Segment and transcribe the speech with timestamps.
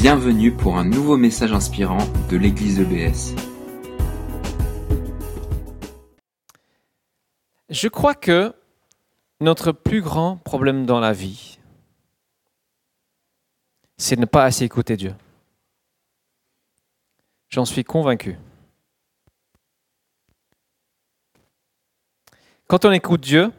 [0.00, 1.98] Bienvenue pour un nouveau message inspirant
[2.30, 3.34] de l'église EBS.
[7.68, 8.54] Je crois que
[9.42, 11.58] notre plus grand problème dans la vie,
[13.98, 15.14] c'est de ne pas assez écouter Dieu.
[17.50, 18.38] J'en suis convaincu.
[22.68, 23.52] Quand on écoute Dieu,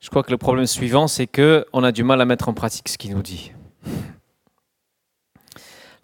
[0.00, 2.88] je crois que le problème suivant, c'est qu'on a du mal à mettre en pratique
[2.88, 3.52] ce qu'il nous dit.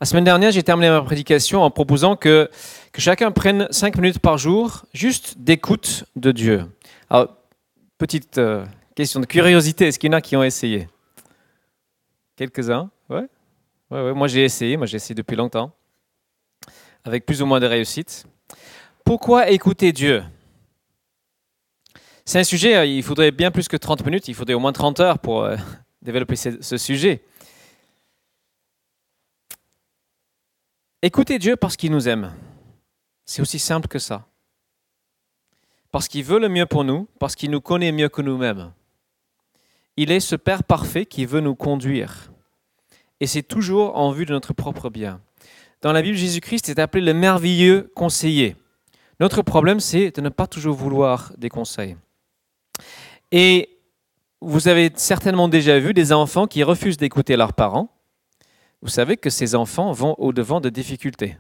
[0.02, 2.50] La semaine dernière, j'ai terminé ma prédication en proposant que,
[2.96, 6.64] chacun prenne cinq minutes par jour juste d'écoute de Dieu.
[7.10, 7.36] Alors,
[7.98, 8.64] petite euh,
[8.94, 10.88] question de curiosité, est-ce qu'il y en a qui ont essayé?
[12.34, 12.88] Quelques-uns?
[13.10, 13.26] Ouais?
[13.90, 15.70] Moi, j'ai essayé, moi j'ai essayé depuis longtemps,
[17.04, 18.24] avec plus ou moins de réussite.
[19.04, 20.22] Pourquoi écouter Dieu?
[22.24, 24.72] C'est un sujet, euh, il faudrait bien plus que 30 minutes, il faudrait au moins
[24.72, 25.56] 30 heures pour euh,
[26.00, 27.22] développer ce sujet.
[31.02, 32.30] Écoutez Dieu parce qu'il nous aime.
[33.24, 34.26] C'est aussi simple que ça.
[35.90, 38.70] Parce qu'il veut le mieux pour nous, parce qu'il nous connaît mieux que nous-mêmes.
[39.96, 42.30] Il est ce Père parfait qui veut nous conduire.
[43.18, 45.22] Et c'est toujours en vue de notre propre bien.
[45.80, 48.54] Dans la Bible, Jésus-Christ est appelé le merveilleux conseiller.
[49.20, 51.96] Notre problème, c'est de ne pas toujours vouloir des conseils.
[53.32, 53.78] Et
[54.42, 57.90] vous avez certainement déjà vu des enfants qui refusent d'écouter leurs parents
[58.82, 61.36] vous savez que ces enfants vont au-devant de difficultés.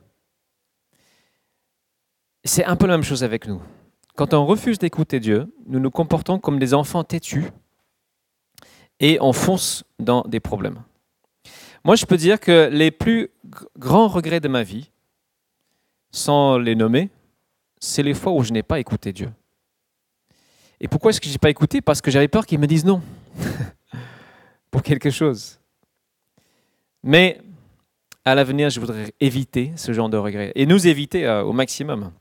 [2.44, 3.60] C'est un peu la même chose avec nous.
[4.16, 7.46] Quand on refuse d'écouter Dieu, nous nous comportons comme des enfants têtus
[8.98, 10.82] et on fonce dans des problèmes.
[11.84, 13.30] Moi, je peux dire que les plus
[13.78, 14.90] grands regrets de ma vie,
[16.10, 17.08] sans les nommer,
[17.78, 19.30] c'est les fois où je n'ai pas écouté Dieu.
[20.80, 21.80] Et pourquoi est-ce que je n'ai pas écouté?
[21.80, 23.00] Parce que j'avais peur qu'il me dise non
[24.70, 25.59] pour quelque chose.
[27.02, 27.40] Mais
[28.24, 32.12] à l'avenir, je voudrais éviter ce genre de regrets et nous éviter euh, au maximum.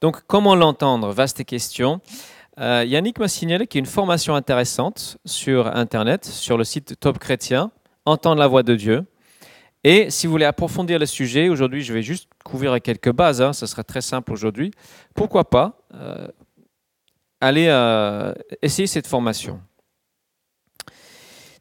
[0.00, 1.12] Donc, comment l'entendre?
[1.12, 2.00] Vaste question.
[2.60, 6.98] Euh, Yannick m'a signalé qu'il y a une formation intéressante sur Internet, sur le site
[7.00, 7.70] Top Chrétien,
[8.04, 9.04] Entendre la voix de Dieu.
[9.84, 13.42] Et si vous voulez approfondir le sujet, aujourd'hui, je vais juste couvrir quelques bases.
[13.42, 14.70] Hein, ce sera très simple aujourd'hui.
[15.14, 16.26] Pourquoi pas euh,
[17.40, 17.68] aller
[18.62, 19.60] essayer cette formation?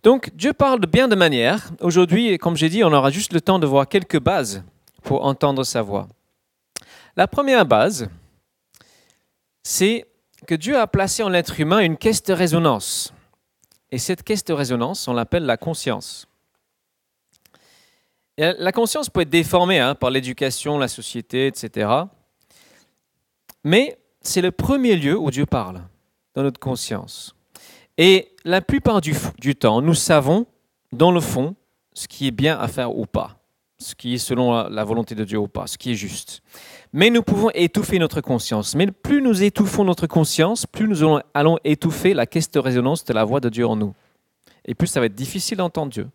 [0.08, 1.70] Donc Dieu parle de bien de manières.
[1.82, 4.64] Aujourd'hui, comme j'ai dit, on aura juste le temps de voir quelques bases
[5.04, 6.08] pour entendre sa voix.
[7.18, 8.08] La première base,
[9.64, 10.06] c'est
[10.46, 13.14] que Dieu a placé en l'être humain une caisse de résonance.
[13.92, 16.26] Et cette caisse de résonance, on l'appelle la conscience.
[18.38, 21.90] la conscience peut être déformée hein, par l'éducation, la société, etc.
[23.66, 25.82] Mais c'est le premier lieu où Dieu parle,
[26.34, 27.36] dans notre conscience.
[27.98, 30.46] Et la plupart du, temps, nous savons,
[30.94, 31.56] dans le fond,
[31.94, 33.38] ce qui est bien à faire ou pas,
[33.78, 36.42] ce qui est selon la, volonté de Dieu ou pas, ce qui est juste.
[36.94, 38.74] Mais nous pouvons étouffer notre conscience.
[38.74, 43.04] Mais plus nous étouffons notre conscience, plus nous allons, allons étouffer la caisse de résonance
[43.04, 43.94] de la voix de Dieu en nous.
[44.66, 46.08] Et plus ça va être difficile d'entendre Dieu.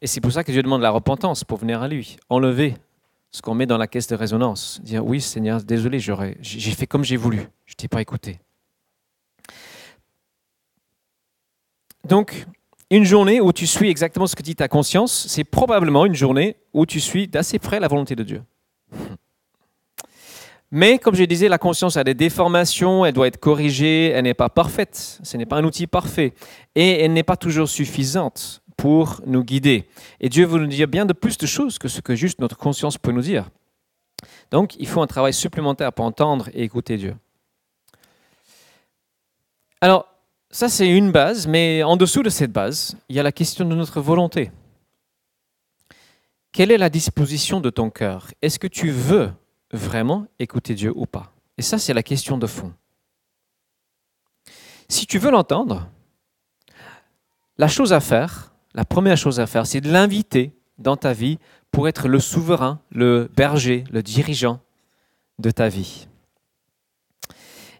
[0.00, 2.74] Et c'est pour ça que Dieu demande la repentance pour venir à lui, enlever
[3.32, 4.80] ce qu'on met dans la caisse de résonance.
[4.84, 8.38] Dire oui Seigneur, désolé, j'ai fait comme j'ai voulu, je t'ai pas écouté.
[12.06, 12.46] Donc,
[12.90, 16.56] une journée où tu suis exactement ce que dit ta conscience, c'est probablement une journée
[16.72, 18.42] où tu suis d'assez près la volonté de Dieu.
[20.70, 24.34] Mais comme je disais, la conscience a des déformations, elle doit être corrigée, elle n'est
[24.34, 26.34] pas parfaite, ce n'est pas un outil parfait,
[26.74, 29.88] et elle n'est pas toujours suffisante pour nous guider.
[30.20, 32.56] Et Dieu veut nous dire bien de plus de choses que ce que juste notre
[32.56, 33.48] conscience peut nous dire.
[34.50, 37.16] Donc il faut un travail supplémentaire pour entendre et écouter Dieu.
[39.80, 40.06] Alors,
[40.50, 43.64] ça, c'est une base, mais en dessous de cette base, il y a la question
[43.64, 44.50] de notre volonté.
[46.52, 48.32] Quelle est la disposition de ton cœur?
[48.40, 49.30] Est-ce que tu veux
[49.72, 51.32] vraiment écouter Dieu ou pas?
[51.58, 52.72] Et ça, c'est la question de fond.
[54.88, 55.88] Si tu veux l'entendre,
[57.58, 61.38] la chose à faire, la première chose à faire, c'est de l'inviter dans ta vie
[61.70, 64.60] pour être le souverain, le berger, le dirigeant
[65.38, 66.08] de ta vie.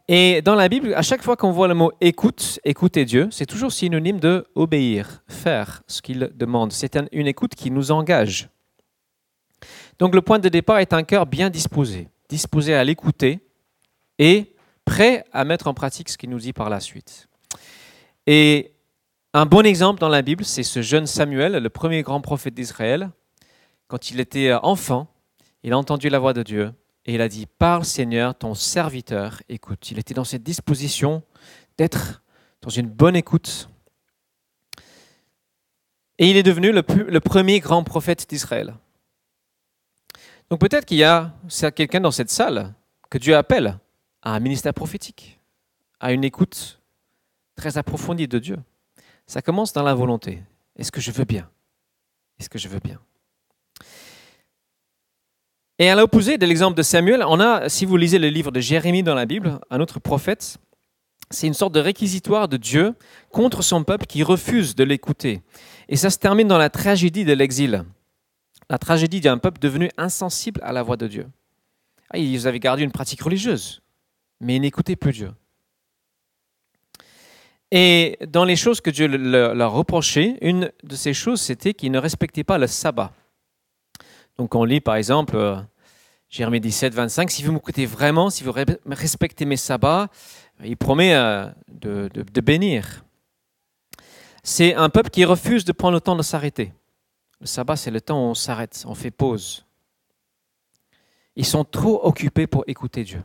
[0.09, 3.47] Et dans la Bible, à chaque fois qu'on voit le mot écoute, écouter Dieu, c'est
[3.47, 6.73] toujours synonyme de obéir, faire ce qu'il demande.
[6.73, 8.49] C'est une écoute qui nous engage.
[9.99, 13.41] Donc le point de départ est un cœur bien disposé, disposé à l'écouter
[14.19, 14.55] et
[14.85, 17.29] prêt à mettre en pratique ce qu'il nous dit par la suite.
[18.29, 18.75] Et
[19.35, 23.11] un bon exemple dans la Bible, c'est ce jeune Samuel, le premier grand prophète d'Israël.
[23.89, 25.09] Quand il était enfant,
[25.65, 26.73] il a entendu la voix de Dieu
[27.07, 29.91] et il a dit, parle Seigneur, ton serviteur écoute.
[29.91, 31.23] Il était dans cette disposition
[31.79, 32.23] d'être
[32.61, 33.69] dans une bonne écoute.
[36.19, 38.75] Et il est devenu le, le premier grand prophète d'Israël.
[40.51, 41.33] Donc peut-être qu'il y a
[41.75, 42.75] quelqu'un dans cette salle
[43.09, 43.79] que Dieu appelle
[44.23, 45.39] à un ministère prophétique,
[46.01, 46.81] à une écoute
[47.55, 48.59] très approfondie de Dieu.
[49.29, 50.43] Ça commence dans la volonté.
[50.75, 51.49] Est-ce que je veux bien?
[52.39, 53.01] Est-ce que je veux bien?
[55.79, 58.61] Et à l'opposé de l'exemple de Samuel, on a, si vous lisez le livre de
[58.61, 60.59] Jérémie dans la Bible, un autre prophète,
[61.31, 62.95] c'est une sorte de réquisitoire de Dieu
[63.31, 65.43] contre son peuple qui refuse de l'écouter.
[65.89, 67.85] Et ça se termine dans la tragédie de l'exil.
[68.71, 71.27] La tragédie d'un peuple devenu insensible à la voix de Dieu.
[72.11, 73.83] Ah, ils avaient gardé une pratique religieuse,
[74.41, 75.31] mais ils n'écoutaient plus Dieu.
[77.71, 81.99] Et dans les choses que Dieu leur reprochait, une de ces choses, c'était qu'ils ne
[81.99, 83.13] respectaient pas le sabbat.
[84.39, 85.57] Donc on lit par exemple euh,
[86.29, 88.53] Jérémie 17, 25, si vous m'écoutez vraiment, si vous
[88.87, 90.09] respectez mes sabbats,
[90.63, 93.05] il promet euh, de, de bénir.
[94.43, 96.73] C'est un peuple qui refuse de prendre le temps de s'arrêter.
[97.41, 99.67] Le sabbat, c'est le temps où on s'arrête, on fait pause.
[101.37, 103.23] Ils sont trop occupés pour écouter Dieu.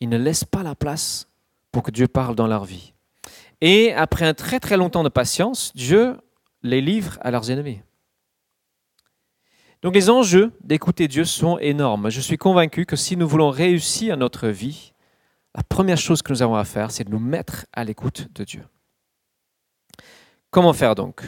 [0.00, 1.28] Ils ne laissent pas la place
[1.70, 2.92] pour que Dieu parle dans leur vie.
[3.60, 6.16] Et après un très très longtemps de patience, Dieu
[6.62, 7.80] les livre à leurs ennemis.
[9.82, 12.08] Donc les enjeux d'écouter Dieu sont énormes.
[12.08, 14.92] Je suis convaincu que si nous voulons réussir notre vie,
[15.56, 18.44] la première chose que nous avons à faire, c'est de nous mettre à l'écoute de
[18.44, 18.64] Dieu.
[20.50, 21.22] Comment faire donc?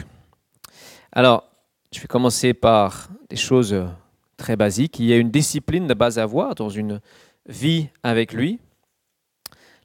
[1.11, 1.43] Alors,
[1.91, 3.75] je vais commencer par des choses
[4.37, 4.99] très basiques.
[4.99, 7.01] Il y a une discipline de base à avoir dans une
[7.47, 8.59] vie avec lui.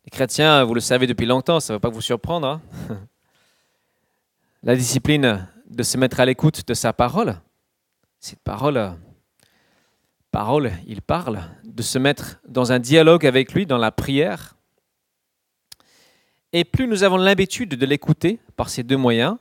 [0.04, 2.46] Les chrétiens, vous le savez depuis longtemps, ça ne va pas vous surprendre.
[2.46, 2.62] Hein?
[4.62, 7.36] La discipline de se mettre à l'écoute de sa parole.
[8.20, 8.92] Cette parole,
[10.86, 14.56] il parle, de se mettre dans un dialogue avec lui, dans la prière.
[16.52, 19.36] Et plus nous avons l'habitude de l'écouter par ces deux moyens,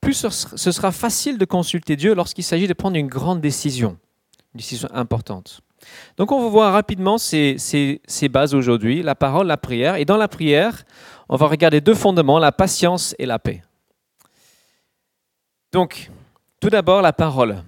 [0.00, 3.96] plus ce sera facile de consulter Dieu lorsqu'il s'agit de prendre une grande décision,
[4.52, 5.60] une décision importante.
[6.16, 9.96] Donc on va voir rapidement ces, bases aujourd'hui, la parole, la prière.
[9.96, 10.84] Et dans la prière,
[11.28, 13.62] on va regarder deux fondements, la patience et la paix.
[15.72, 16.10] Donc,
[16.60, 17.62] tout d'abord, la parole.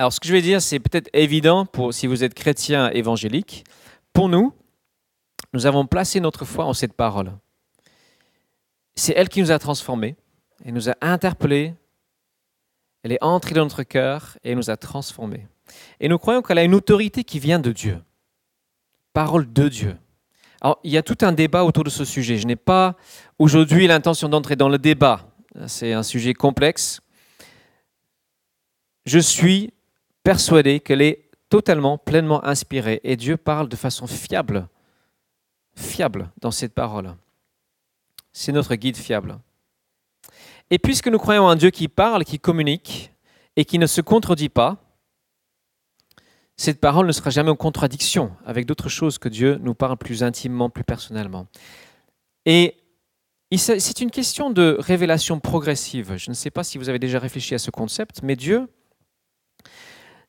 [0.00, 3.64] Alors ce que je vais dire, c'est peut-être évident pour si vous êtes chrétien évangélique.
[4.14, 4.54] Pour nous,
[5.52, 7.32] nous avons placé notre foi en cette parole.
[8.94, 10.16] C'est elle qui nous a transformés
[10.64, 11.74] et nous a interpellés.
[13.02, 15.46] Elle est entrée dans notre cœur et nous a transformés.
[16.00, 18.00] Et nous croyons qu'elle a une autorité qui vient de Dieu.
[19.12, 19.98] Parole de Dieu.
[20.62, 22.38] Alors, il y a tout un débat autour de ce sujet.
[22.38, 22.96] Je n'ai pas
[23.38, 25.28] aujourd'hui l'intention d'entrer dans le débat.
[25.66, 27.02] C'est un sujet complexe.
[29.04, 29.74] Je suis
[30.30, 33.00] persuadé qu'elle est totalement, pleinement inspirée.
[33.02, 34.68] Et Dieu parle de façon fiable,
[35.74, 37.16] fiable dans cette parole.
[38.32, 39.40] C'est notre guide fiable.
[40.70, 43.12] Et puisque nous croyons en Dieu qui parle, qui communique
[43.56, 44.76] et qui ne se contredit pas,
[46.56, 50.22] cette parole ne sera jamais en contradiction avec d'autres choses que Dieu nous parle plus
[50.22, 51.48] intimement, plus personnellement.
[52.46, 52.76] Et
[53.56, 56.14] c'est une question de révélation progressive.
[56.18, 58.68] Je ne sais pas si vous avez déjà réfléchi à ce concept, mais Dieu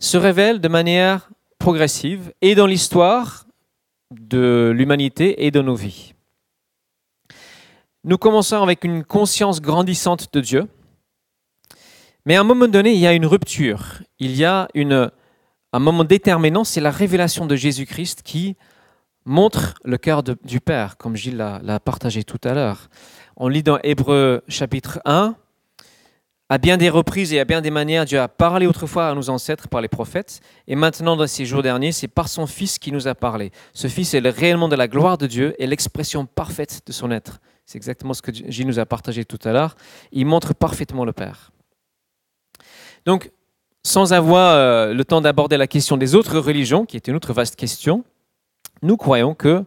[0.02, 3.46] se révèle de manière progressive et dans l'histoire
[4.10, 6.14] de l'humanité et de nos vies.
[8.04, 10.68] Nous commençons avec une conscience grandissante de Dieu,
[12.26, 16.04] mais à un moment donné, il y a une rupture, il y a un moment
[16.04, 18.58] déterminant, c'est la révélation de Jésus-Christ qui
[19.26, 22.90] montre le cœur du Père, comme Gilles l'a partagé tout à l'heure.
[23.38, 25.36] On lit dans Hébreu chapitre 1,
[26.52, 29.30] à bien des reprises et à bien des manières, Dieu a parlé autrefois à nos
[29.30, 32.92] ancêtres par les prophètes, et maintenant dans ces jours derniers, c'est par son Fils qui
[32.92, 33.52] nous a parlé.
[33.72, 37.10] Ce Fils est le réellement de la gloire de Dieu et l'expression parfaite de son
[37.10, 37.40] être.
[37.66, 39.78] C'est exactement ce que Gilles nous a partagé tout à l'heure.
[40.12, 41.54] Il montre parfaitement le Père.
[43.06, 43.32] Donc,
[43.86, 47.32] sans avoir euh, le temps d'aborder la question des autres religions, qui est une autre
[47.32, 48.04] vaste question,
[48.82, 49.64] nous croyons que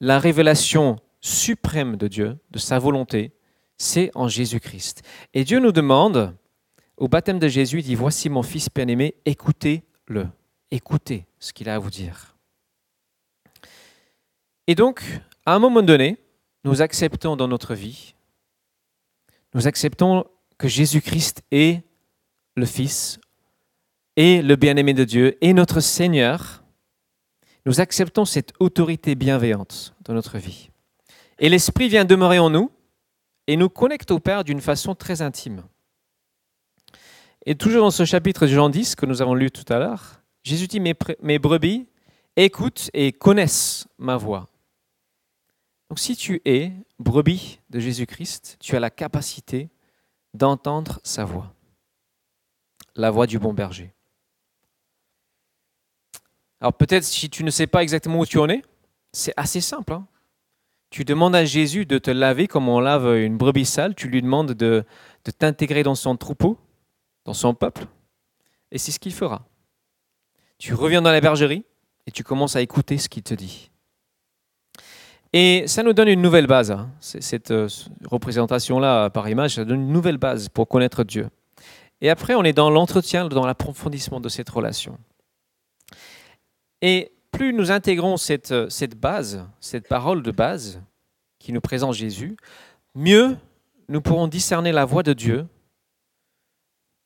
[0.00, 3.32] la révélation suprême de Dieu, de sa volonté,
[3.78, 5.02] c'est en Jésus-Christ.
[5.34, 6.36] Et Dieu nous demande,
[6.96, 10.26] au baptême de Jésus, il dit, voici mon Fils bien-aimé, écoutez-le,
[10.70, 12.36] écoutez ce qu'il a à vous dire.
[14.66, 15.02] Et donc,
[15.46, 16.18] à un moment donné,
[16.64, 18.14] nous acceptons dans notre vie,
[19.54, 20.24] nous acceptons
[20.58, 21.82] que Jésus-Christ est
[22.56, 23.18] le Fils,
[24.18, 26.64] et le bien-aimé de Dieu et notre Seigneur,
[27.64, 30.70] nous acceptons cette autorité bienveillante dans notre vie.
[31.38, 32.72] Et l'Esprit vient demeurer en nous
[33.48, 35.64] et nous connecte au Père d'une façon très intime.
[37.46, 40.22] Et toujours dans ce chapitre de Jean 10 que nous avons lu tout à l'heure,
[40.44, 41.88] Jésus dit, mes, brebis
[42.36, 44.48] écoutent et connaissent ma voix.
[45.88, 49.70] Donc si tu es brebis de Jésus-Christ, tu as la capacité
[50.34, 51.54] d'entendre sa voix,
[52.96, 53.94] la voix du bon berger.
[56.60, 58.62] Alors peut-être si tu ne sais pas exactement où tu en es,
[59.12, 59.94] c'est assez simple.
[59.94, 60.06] Hein.
[60.90, 64.22] Tu demandes à Jésus de te laver comme on lave une brebis sale, tu lui
[64.22, 64.84] demandes de,
[65.24, 66.58] de t'intégrer dans son troupeau,
[67.24, 67.86] dans son peuple,
[68.70, 69.46] et c'est ce qu'il fera.
[70.58, 71.64] Tu reviens dans la bergerie
[72.06, 73.70] et tu commences à écouter ce qu'il te dit.
[75.32, 76.70] Et ça nous donne une nouvelle base.
[76.70, 76.90] Hein.
[77.00, 77.68] Cette euh,
[78.06, 81.28] représentation-là par image, ça donne une nouvelle base pour connaître Dieu.
[82.00, 84.98] Et après, on est dans l'entretien, dans l'approfondissement de cette relation.
[86.80, 90.82] Et plus nous intégrons cette, euh, cette base, cette parole de base
[91.38, 92.36] qui nous présente Jésus,
[92.94, 93.36] mieux
[93.88, 95.46] nous pourrons discerner la voix de Dieu,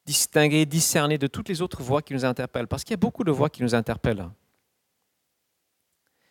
[0.07, 3.25] distinguer, discerner de toutes les autres voix qui nous interpellent, parce qu'il y a beaucoup
[3.25, 4.29] de voix qui nous interpellent.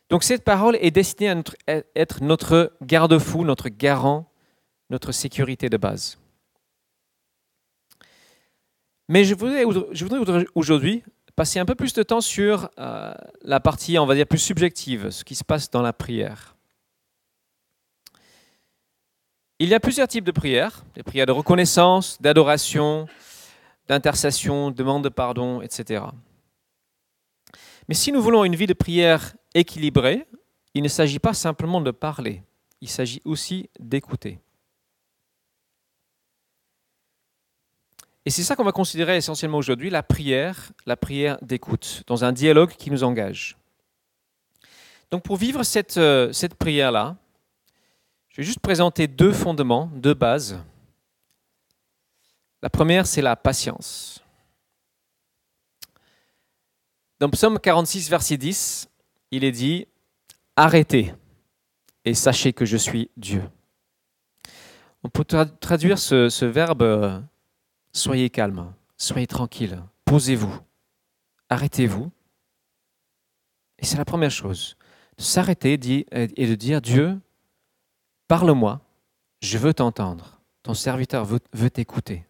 [0.10, 1.30] Donc cette parole est destinée
[1.68, 4.30] à être notre garde-fou, notre garant,
[4.90, 6.18] notre sécurité de base.
[9.08, 9.64] Mais je voudrais,
[10.54, 11.04] aujourd'hui
[11.42, 15.10] passer un peu plus de temps sur euh, la partie, on va dire, plus subjective,
[15.10, 16.56] ce qui se passe dans la prière.
[19.58, 23.08] Il y a plusieurs types de prières, des prières de reconnaissance, d'adoration,
[23.88, 26.04] d'intercession, demande de pardon, etc.
[27.88, 30.28] Mais si nous voulons une vie de prière équilibrée,
[30.76, 32.44] il ne s'agit pas simplement de parler,
[32.82, 34.38] il s'agit aussi d'écouter.
[38.26, 42.32] Et c'est ça qu'on va considérer essentiellement aujourd'hui, la prière, la prière d'écoute, dans un
[42.32, 43.58] dialogue qui nous engage.
[45.10, 47.18] Donc pour vivre cette, euh, cette prière-là,
[48.30, 50.60] je vais juste présenter deux fondements, deux bases.
[52.62, 54.24] La première, c'est la patience.
[57.20, 58.90] Dans Psaume 46, verset 10,
[59.32, 59.88] il est dit,
[60.56, 61.14] Arrêtez
[62.06, 63.44] et sachez que je suis Dieu.
[65.04, 67.20] On peut traduire ce, verbe, euh,
[67.94, 70.54] soyez calme, soyez tranquille, posez-vous,
[71.50, 72.12] arrêtez-vous.
[73.80, 74.78] Et c'est la première chose,
[75.18, 77.20] de s'arrêter et de dire, Dieu,
[78.28, 78.82] parle-moi,
[79.42, 82.26] je veux t'entendre, ton serviteur veut t'écouter.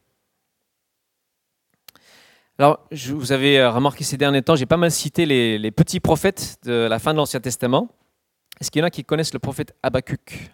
[2.61, 6.59] Alors, vous avez euh, remarqué ces derniers temps, j'ai pas mal cité les, petits prophètes
[6.63, 7.89] de la fin de l'Ancien Testament.
[8.59, 10.51] Est-ce qu'il y en a qui connaissent le prophète Habakkuk?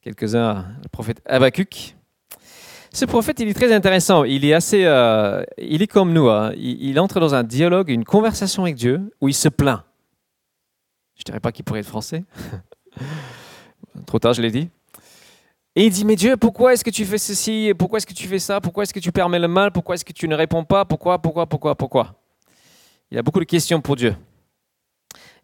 [0.00, 1.94] Quelques-uns, le prophète Habakkuk.
[2.92, 4.24] Ce prophète, il est très intéressant.
[4.24, 6.28] Il est assez, euh, il est comme nous.
[6.28, 6.52] Hein.
[6.56, 9.82] Il, entre dans un dialogue, une conversation avec Dieu où il se plaint.
[11.14, 12.24] Je ne dirais pas qu'il pourrait être français.
[14.06, 14.68] Trop tard, je l'ai dit.
[15.76, 18.26] Et il dit, mais Dieu, pourquoi est-ce que tu fais ceci Pourquoi est-ce que tu
[18.26, 18.60] fais ça?
[18.60, 19.70] Pourquoi est-ce que tu permets le mal?
[19.70, 20.84] Pourquoi est-ce que tu ne réponds pas?
[20.84, 22.16] Pourquoi Pourquoi Pourquoi Pourquoi?
[23.10, 24.16] Il a beaucoup de questions pour Dieu.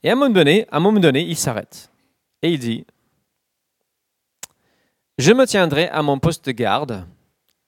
[0.02, 1.90] Et à un moment donné, à un moment donné il s'arrête.
[2.42, 2.86] Et il dit,
[5.18, 7.06] je me tiendrai à mon poste de garde,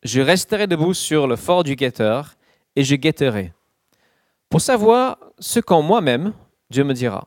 [0.02, 2.35] je resterai debout sur le fort du guetteur,
[2.76, 3.52] et je guetterai,
[4.49, 6.33] pour savoir ce qu'en moi-même
[6.71, 7.26] Dieu me dira,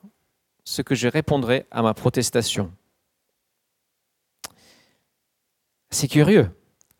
[0.63, 2.71] ce que je répondrai à ma protestation.
[5.89, 6.49] C'est curieux.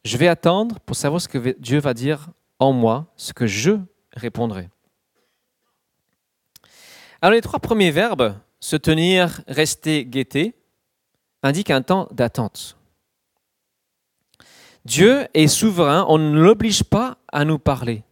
[0.04, 3.80] Je vais attendre pour savoir ce que Dieu va dire en moi, ce que je
[4.14, 4.70] répondrai.
[7.22, 10.56] Alors les trois premiers verbes, se tenir, rester, guetter,
[11.44, 12.78] indiquent un temps d'attente.
[14.86, 18.04] Dieu est souverain, on ne l'oblige pas à nous parler.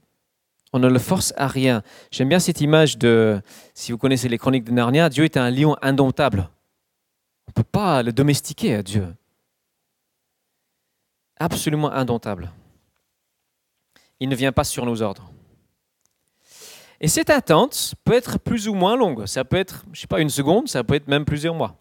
[0.72, 1.82] On ne le force à rien.
[2.12, 3.42] J'aime bien cette image de,
[3.74, 6.48] si vous connaissez les chroniques de Narnia, Dieu est un lion indomptable.
[7.48, 9.08] On ne peut pas le domestiquer, Dieu
[11.40, 12.52] absolument indomptable.
[14.20, 15.32] Il ne vient pas sur nos ordres.
[17.02, 19.26] Et cette attente peut être plus ou moins longue.
[19.26, 21.78] Ça peut être, je sais pas, une seconde, ça peut être même plusieurs mois.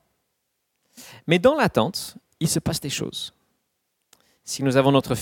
[1.26, 3.34] Mais dans l'attente, il se passe des choses.
[4.48, 5.14] Si nous avons notre,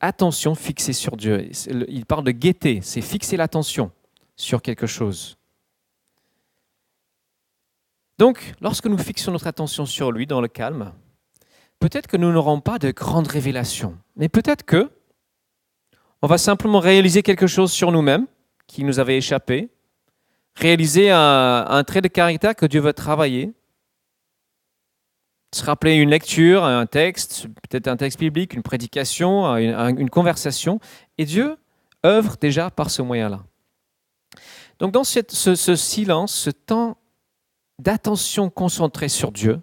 [0.00, 1.48] attention fixée sur Dieu,
[1.86, 3.92] il parle de guetter, c'est fixer l'attention
[4.34, 5.38] sur quelque chose.
[8.18, 10.92] Donc, lorsque nous fixons notre attention sur lui dans le calme,
[11.78, 14.90] peut-être que nous n'aurons pas de grandes révélations, mais peut-être que
[16.20, 18.26] on va simplement réaliser quelque chose sur nous-mêmes
[18.66, 19.70] qui nous avait échappé,
[20.56, 23.52] réaliser un, trait de caractère que Dieu veut travailler,
[25.52, 30.78] se rappeler une lecture, un texte, peut-être un texte biblique, une prédication, une, conversation,
[31.18, 31.56] et Dieu
[32.04, 33.42] œuvre déjà par ce moyen-là.
[34.78, 36.96] Donc dans ce, ce silence, ce temps
[37.78, 39.60] d'attention concentrée sur Dieu,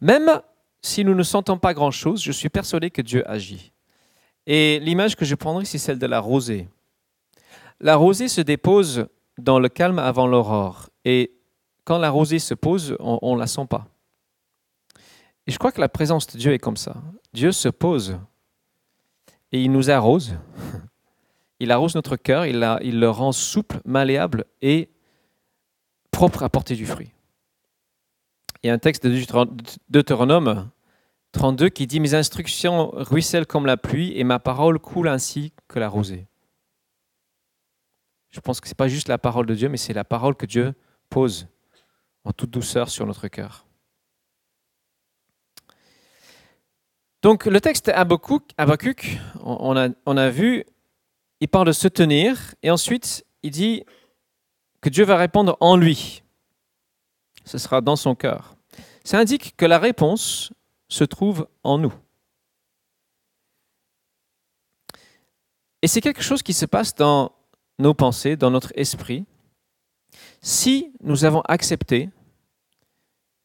[0.00, 0.40] même
[0.82, 3.72] si nous ne sentons pas grand-chose, je suis persuadé que Dieu agit.
[4.46, 6.68] Et l'image que je prendrai, c'est celle de la rosée.
[7.80, 9.06] La rosée se dépose
[9.38, 10.90] dans le calme avant l'aurore.
[11.04, 11.32] Et
[11.84, 13.86] quand la rosée se pose, on ne la sent pas.
[15.46, 16.96] Et je crois que la présence de Dieu est comme ça.
[17.32, 18.18] Dieu se pose
[19.52, 20.36] et il nous arrose.
[21.62, 24.88] Il arrose notre cœur, il, le rend souple, malléable et
[26.10, 27.12] propre à porter du fruit.
[28.62, 29.22] Il y a un texte de
[29.90, 30.70] Deutéronome
[31.32, 35.78] 32 qui dit Mes instructions ruissellent comme la pluie et ma parole coule ainsi que
[35.78, 36.26] la rosée.
[38.30, 40.36] Je pense que ce n'est pas juste la parole de Dieu, mais c'est la parole
[40.36, 40.72] que Dieu
[41.10, 41.48] pose
[42.24, 43.66] en toute douceur sur notre cœur.
[47.22, 50.64] Donc le texte Habakkuk, on a, on a vu,
[51.40, 53.84] il parle de se tenir et ensuite il dit
[54.80, 56.22] que Dieu va répondre en lui.
[57.44, 58.56] Ce sera dans son cœur.
[59.04, 60.52] Ça indique que la réponse
[60.88, 61.92] se trouve en nous.
[65.82, 67.32] Et c'est quelque chose qui se passe dans
[67.78, 69.24] nos pensées, dans notre esprit.
[70.42, 72.10] Si nous avons accepté,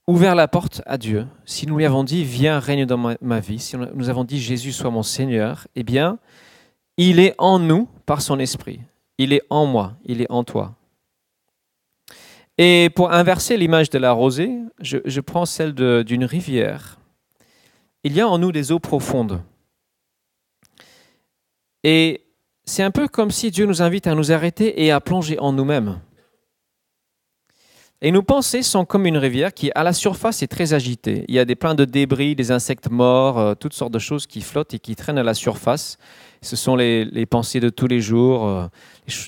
[0.08, 3.60] ouvert la porte à Dieu, si nous lui avons dit Viens, règne dans ma, vie,
[3.60, 6.20] si nous avons dit Jésus soit mon Seigneur, eh bien,
[6.98, 8.80] il est en nous par son esprit.
[9.18, 10.76] Il est en moi, il est en toi.
[12.58, 17.00] Et pour inverser l'image de la rosée, je, prends celle d'une rivière.
[18.04, 19.42] Il y a en nous des eaux profondes.
[21.84, 22.26] Et
[22.64, 25.52] c'est un peu comme si Dieu nous invite à nous arrêter et à plonger en
[25.52, 26.00] nous-mêmes.
[28.06, 31.26] Et nos pensées sont comme une rivière qui, à la surface, est très agitée.
[31.28, 34.28] Il y a des pleins de débris, des insectes morts, euh, toutes sortes de choses
[34.28, 35.98] qui flottent et qui traînent à la surface.
[36.44, 38.68] Ce sont les, pensées de tous les jours, euh,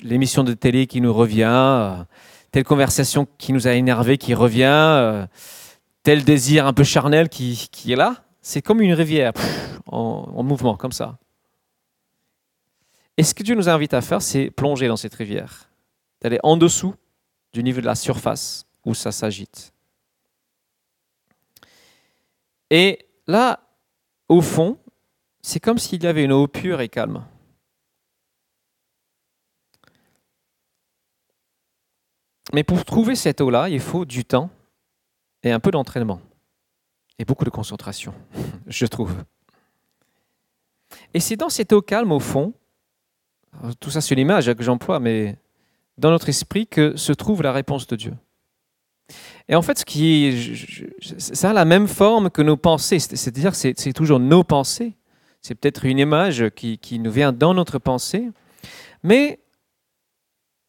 [0.04, 1.96] l'émission de télé qui nous revient, euh,
[2.52, 5.26] telle conversation qui nous a énervé qui revient,
[6.04, 8.22] tel désir un peu charnel qui, est là.
[8.42, 9.32] C'est comme une rivière
[9.86, 11.18] en, en mouvement, comme ça.
[13.16, 15.68] Et ce que Dieu nous invite à faire, c'est plonger dans cette rivière,
[16.22, 16.94] d'aller en dessous
[17.52, 19.72] du niveau de la surface où ça s'agite.
[22.70, 23.60] Et là,
[24.28, 24.78] au fond,
[25.40, 27.24] c'est comme s'il y avait une eau pure et calme.
[32.52, 34.50] Mais pour trouver cette eau-là, il faut du temps
[35.42, 36.20] et un peu d'entraînement.
[37.18, 38.14] Et beaucoup de concentration,
[38.66, 39.24] je trouve.
[41.14, 42.54] Et c'est dans cette eau calme, au fond,
[43.80, 45.36] tout ça c'est une image que j'emploie, mais
[45.96, 48.14] dans notre esprit que se trouve la réponse de Dieu.
[49.48, 49.82] Et en fait,
[51.18, 54.94] ça a la même forme que nos pensées, c'est-à-dire c'est, c'est toujours nos pensées.
[55.40, 58.28] C'est peut-être une image qui, nous vient dans notre pensée,
[59.02, 59.38] mais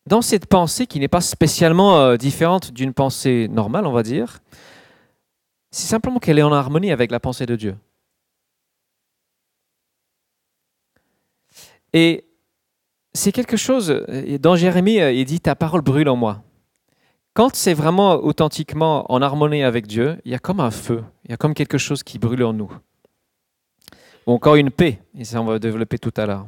[0.05, 4.39] dans cette pensée qui n'est pas spécialement euh, différente d'une pensée normale, on va dire,
[5.71, 7.75] c'est simplement qu'elle est en harmonie avec la pensée de Dieu.
[11.93, 12.25] Et
[13.13, 14.05] c'est quelque chose,
[14.39, 16.43] dans Jérémie, euh, il dit Ta parole brûle en moi.
[17.33, 21.31] Quand c'est vraiment authentiquement en harmonie avec Dieu, il y a comme un feu, il
[21.31, 22.71] y a comme quelque chose qui brûle en nous.
[24.27, 26.47] Ou encore une paix, et ça on va développer tout à l'heure.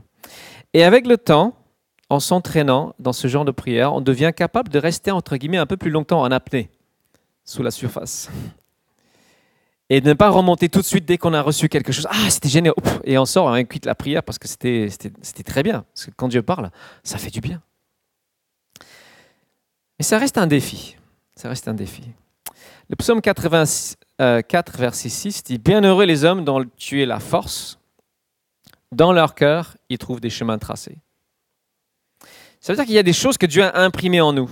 [0.73, 1.55] Et avec le temps,
[2.09, 5.65] en s'entraînant dans ce genre de prière, on devient capable de rester entre guillemets un
[5.65, 6.69] peu plus longtemps en apnée,
[7.45, 8.29] sous la surface
[9.91, 12.07] et de ne pas remonter tout de suite dès qu'on a reçu quelque chose.
[12.09, 12.73] Ah, c'était génial.
[13.03, 14.87] Et on sort, on quitte la prière parce que c'était
[15.45, 15.83] très bien.
[15.93, 16.71] Parce que quand Dieu parle,
[17.03, 17.61] ça fait du bien.
[20.01, 20.97] Mais ça reste un défi.
[21.35, 22.01] Ça reste un défi.
[22.89, 24.41] Le psaume 84, euh,
[24.79, 27.77] verset 6 dit Bienheureux les hommes dont tu es la force,
[28.91, 30.97] dans leur cœur, ils trouvent des chemins tracés.
[32.59, 34.49] Ça veut dire qu'il y a des choses que Dieu a imprimées en nous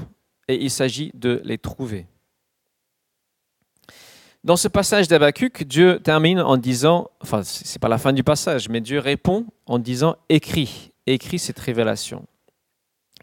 [0.48, 2.06] et il s'agit de les trouver.
[4.44, 8.24] Dans ce passage d'Abacuc, Dieu termine en disant, enfin, ce n'est pas la fin du
[8.24, 12.28] passage, mais Dieu répond en disant écris, écris cette révélation.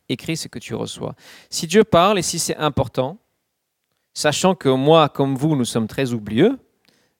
[0.09, 1.15] Écris ce que tu reçois.
[1.51, 3.19] Si Dieu parle et si c'est important,
[4.15, 6.59] sachant que moi, comme vous, nous sommes très oublieux,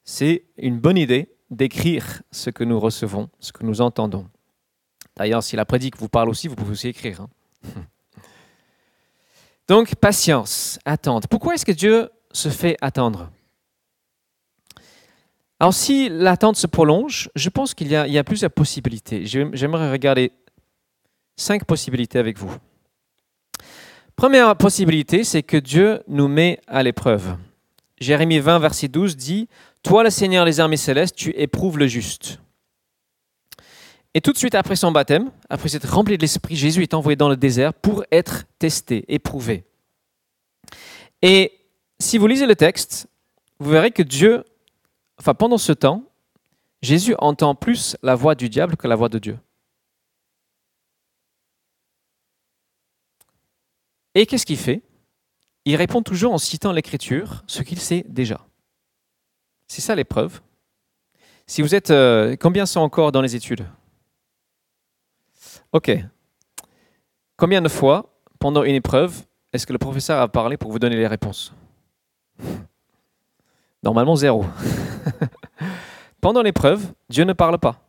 [0.03, 4.27] c'est une bonne idée d'écrire ce que nous recevons, ce que nous entendons.
[5.15, 7.21] D'ailleurs, si la prédique vous parle aussi, vous pouvez aussi écrire.
[7.21, 7.29] Hein.
[9.67, 11.27] Donc, patience, attente.
[11.27, 13.29] Pourquoi est-ce que Dieu se fait attendre?
[15.59, 19.25] Alors si l'attente se prolonge, je pense qu'il y, a plusieurs possibilités.
[19.25, 20.31] J'aimerais regarder
[21.35, 22.55] cinq possibilités avec vous.
[24.17, 27.37] Première possibilité, c'est que Dieu nous met à l'épreuve.
[27.99, 29.47] Jérémie 20, verset 12 dit,
[29.83, 32.39] Toi le Seigneur des armées célestes, tu éprouves le juste.
[34.15, 37.15] Et tout de suite après son baptême, après s'être rempli de l'Esprit, Jésus est envoyé
[37.15, 39.65] dans le désert pour être testé, éprouvé.
[41.21, 41.51] Et
[41.99, 43.07] si vous lisez le texte,
[43.59, 44.43] vous verrez que Dieu
[45.19, 46.01] enfin pendant ce temps,
[46.81, 49.37] Jésus entend plus la voix du diable que la voix de Dieu.
[54.17, 54.81] Et qu'est-ce qu'il fait?
[55.65, 58.41] Il répond toujours en citant l'Écriture, ce qu'il sait déjà.
[59.67, 60.41] C'est ça l'épreuve.
[61.45, 63.67] Si vous êtes, euh, combien sont encore dans les études?
[65.71, 65.95] Ok.
[67.35, 69.21] Combien de fois, pendant une épreuve,
[69.53, 71.53] est-ce que le professeur a parlé pour vous donner les réponses?
[73.83, 74.47] Normalement, zéro.
[76.21, 77.87] pendant l'épreuve, Dieu ne parle pas.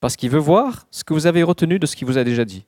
[0.00, 2.44] Parce qu'il veut voir ce que vous avez retenu de ce qu'il vous a déjà
[2.44, 2.66] dit.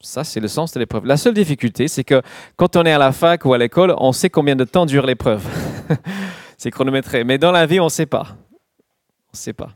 [0.00, 1.06] Ça, c'est le sens de l'épreuve.
[1.06, 2.22] La seule difficulté, c'est que
[2.56, 5.04] quand on est à la fac ou à l'école, on sait combien de temps dure
[5.04, 5.44] l'épreuve.
[6.56, 7.24] c'est chronométré.
[7.24, 8.26] Mais dans la vie, on ne sait pas.
[8.30, 9.74] On ne sait pas.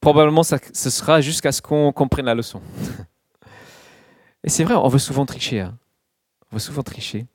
[0.00, 2.60] Probablement, ça, ce sera jusqu'à ce qu'on comprenne la leçon.
[4.44, 5.60] Et c'est vrai, on veut souvent tricher.
[5.60, 5.78] Hein.
[6.50, 7.26] On veut souvent tricher.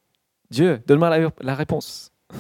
[0.50, 2.12] Dieu, donne-moi la, la réponse.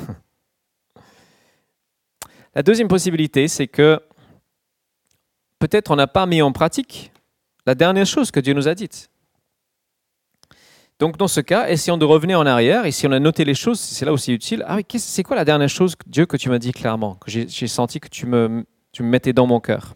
[2.56, 4.02] la deuxième possibilité, c'est que
[5.60, 7.14] peut-être on n'a pas mis en pratique
[7.66, 9.10] la dernière chose que Dieu nous a dite.
[11.00, 13.56] Donc dans ce cas, essayons de revenir en arrière, et si on a noté les
[13.56, 14.64] choses, c'est là aussi utile.
[14.68, 17.68] Ah oui, c'est quoi la dernière chose, Dieu, que tu m'as dit clairement, que j'ai
[17.68, 18.66] senti que tu me,
[19.00, 19.96] mettais dans mon cœur?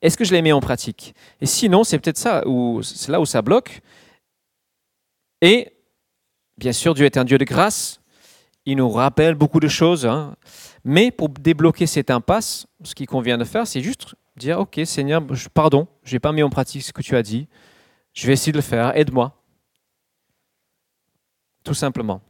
[0.00, 1.14] Est-ce que je l'ai mis en pratique?
[1.40, 2.42] Et sinon, c'est peut-être ça,
[2.82, 3.80] c'est là où ça bloque.
[5.40, 5.72] Et
[6.56, 8.00] bien sûr, Dieu est un Dieu de grâce,
[8.64, 10.34] il nous rappelle beaucoup de choses, hein.
[10.84, 15.22] mais pour débloquer cette impasse, ce qu'il convient de faire, c'est juste dire, ok Seigneur,
[15.52, 17.48] pardon, je n'ai pas mis en pratique ce que tu as dit,
[18.12, 19.34] je vais essayer de le faire, aide-moi.
[21.64, 22.22] Tout simplement.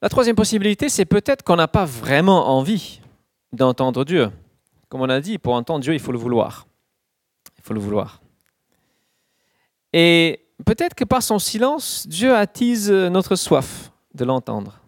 [0.00, 3.00] La troisième possibilité, c'est peut-être qu'on n'a pas vraiment envie
[3.52, 4.30] d'entendre Dieu.
[4.88, 6.66] Comme on a dit, pour entendre Dieu, il faut le vouloir.
[7.56, 8.20] Il faut le vouloir.
[9.92, 14.80] Et peut-être que par son silence, Dieu attise notre soif de l'entendre.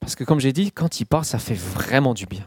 [0.00, 2.46] Parce que comme j'ai dit, quand il parle, ça fait vraiment du bien.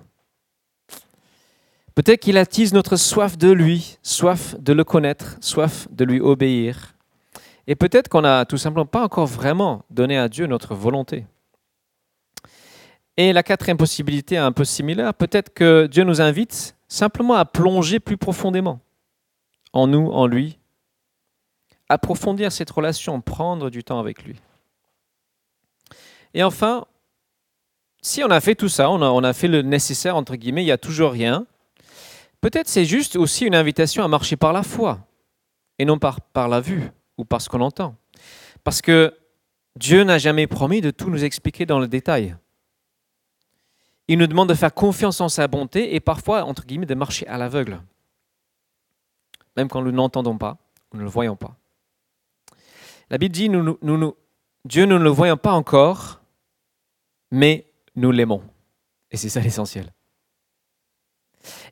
[1.97, 6.93] Peut-être qu'il attise notre soif de lui, soif de le connaître, soif de lui obéir.
[7.65, 11.25] Et peut-être qu'on n'a tout simplement pas encore vraiment donné à Dieu notre volonté.
[13.17, 17.99] Et la quatrième possibilité un peu similaire, peut-être que Dieu nous invite simplement à plonger
[17.99, 18.79] plus profondément
[19.73, 20.59] en nous, en lui,
[21.89, 24.35] approfondir cette relation, prendre du temps avec lui.
[26.35, 26.85] Et enfin,
[28.03, 30.61] si on a fait tout ça, on a, on a fait le nécessaire, entre guillemets,
[30.61, 31.47] il n'y a toujours rien,
[32.47, 35.05] Peut-être c'est juste aussi une invitation à marcher par la foi
[35.79, 37.97] et non par, par la vue ou par ce qu'on entend.
[38.63, 39.13] Parce que
[39.75, 42.37] Dieu n'a jamais promis de tout nous expliquer dans le détail.
[44.07, 47.27] Il nous demande de faire confiance en sa bonté et parfois, entre guillemets, de marcher
[47.27, 47.81] à l'aveugle.
[49.57, 50.57] Même quand nous n'entendons pas,
[50.93, 51.57] nous ne le voyons pas.
[53.09, 54.15] La Bible dit, nous, nous,
[54.63, 56.21] Dieu, nous ne le voyons pas encore,
[57.29, 58.41] mais nous l'aimons.
[59.11, 59.91] Et c'est ça l'essentiel.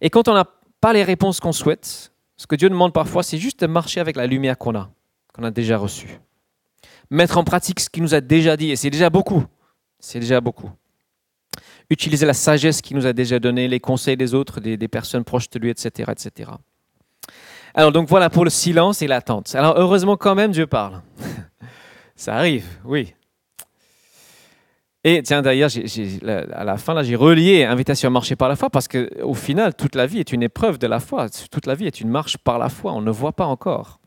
[0.01, 0.45] Et quand on n'a
[0.85, 4.15] pas les réponses qu'on souhaite, ce que Dieu demande parfois, c'est juste de marcher avec
[4.15, 4.91] la lumière qu'on a,
[5.33, 6.19] qu'on a déjà reçue.
[7.09, 9.43] Mettre en pratique ce qu'il nous a déjà dit, et c'est déjà beaucoup.
[9.99, 10.69] C'est déjà beaucoup.
[11.89, 15.23] Utiliser la sagesse qu'il nous a déjà donnée, les conseils des autres, des, des personnes
[15.23, 16.51] proches de lui, etc., etc.
[17.73, 19.55] Alors donc voilà pour le silence et l'attente.
[19.55, 21.01] Alors heureusement quand même Dieu parle.
[22.15, 23.15] Ça arrive, oui.
[25.07, 25.69] Et tiens, d'ailleurs,
[26.53, 29.75] à la fin, là, j'ai relié invitation à marcher par la foi parce qu'au final,
[29.75, 31.27] toute la vie est une épreuve de la foi.
[31.51, 32.91] Toute la vie est une marche par la foi.
[32.91, 33.99] On ne voit pas encore,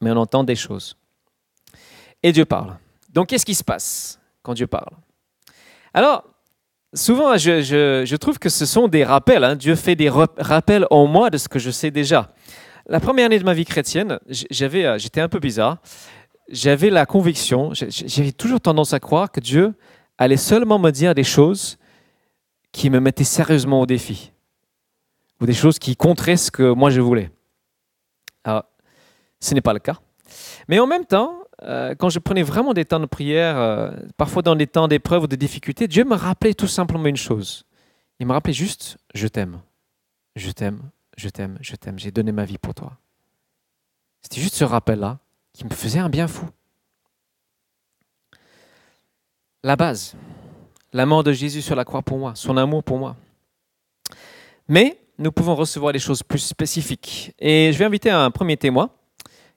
[0.00, 0.96] mais on entend des choses.
[2.24, 2.76] Et Dieu parle.
[3.10, 4.90] Donc, qu'est-ce qui se passe quand Dieu parle?
[5.94, 6.24] Alors,
[6.94, 9.44] souvent, je, trouve que ce sont des rappels.
[9.44, 9.54] Hein.
[9.54, 12.32] Dieu fait des rappels en moi de ce que je sais déjà.
[12.88, 15.76] La première année de ma vie chrétienne, j'avais, euh, j'étais un peu bizarre.
[16.48, 19.74] J'avais la conviction, j'avais toujours tendance à croire que Dieu
[20.18, 21.78] allait seulement me dire des choses
[22.72, 24.32] qui me mettaient sérieusement au défi,
[25.40, 27.30] ou des choses qui contraient ce que moi je voulais.
[28.44, 28.64] Alors,
[29.40, 29.98] ce n'est pas le cas.
[30.68, 34.42] Mais en même temps, euh, quand je prenais vraiment des temps de prière, euh, parfois
[34.42, 37.64] dans des temps d'épreuve ou de difficultés, Dieu me rappelait tout simplement une chose.
[38.20, 39.60] Il me rappelait juste, je t'aime,
[40.36, 40.82] je t'aime,
[41.16, 42.98] je t'aime, je t'aime, j'ai donné ma vie pour toi.
[44.22, 45.18] C'était juste ce rappel-là
[45.52, 46.46] qui me faisait un bien fou
[49.62, 50.14] la base,
[50.92, 53.16] la mort de Jésus sur la croix pour moi, son amour pour moi.
[54.68, 57.34] Mais nous pouvons recevoir des choses plus spécifiques.
[57.38, 58.90] Et je vais inviter un premier témoin,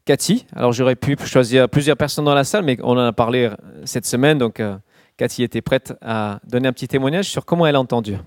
[0.05, 0.45] Cathy.
[0.55, 3.55] Alors j'aurais pu choisir plusieurs personnes dans la salle, mais on en a parlé euh,
[3.85, 4.77] cette semaine, donc euh,
[5.17, 8.17] Cathy était prête à donner un petit témoignage sur comment elle a entendu.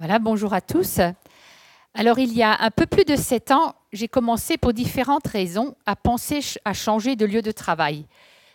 [0.00, 0.98] Voilà, bonjour à tous.
[1.94, 5.76] Alors il y a un peu plus de sept ans, j'ai commencé pour différentes raisons
[5.86, 8.06] à penser à changer de lieu de travail.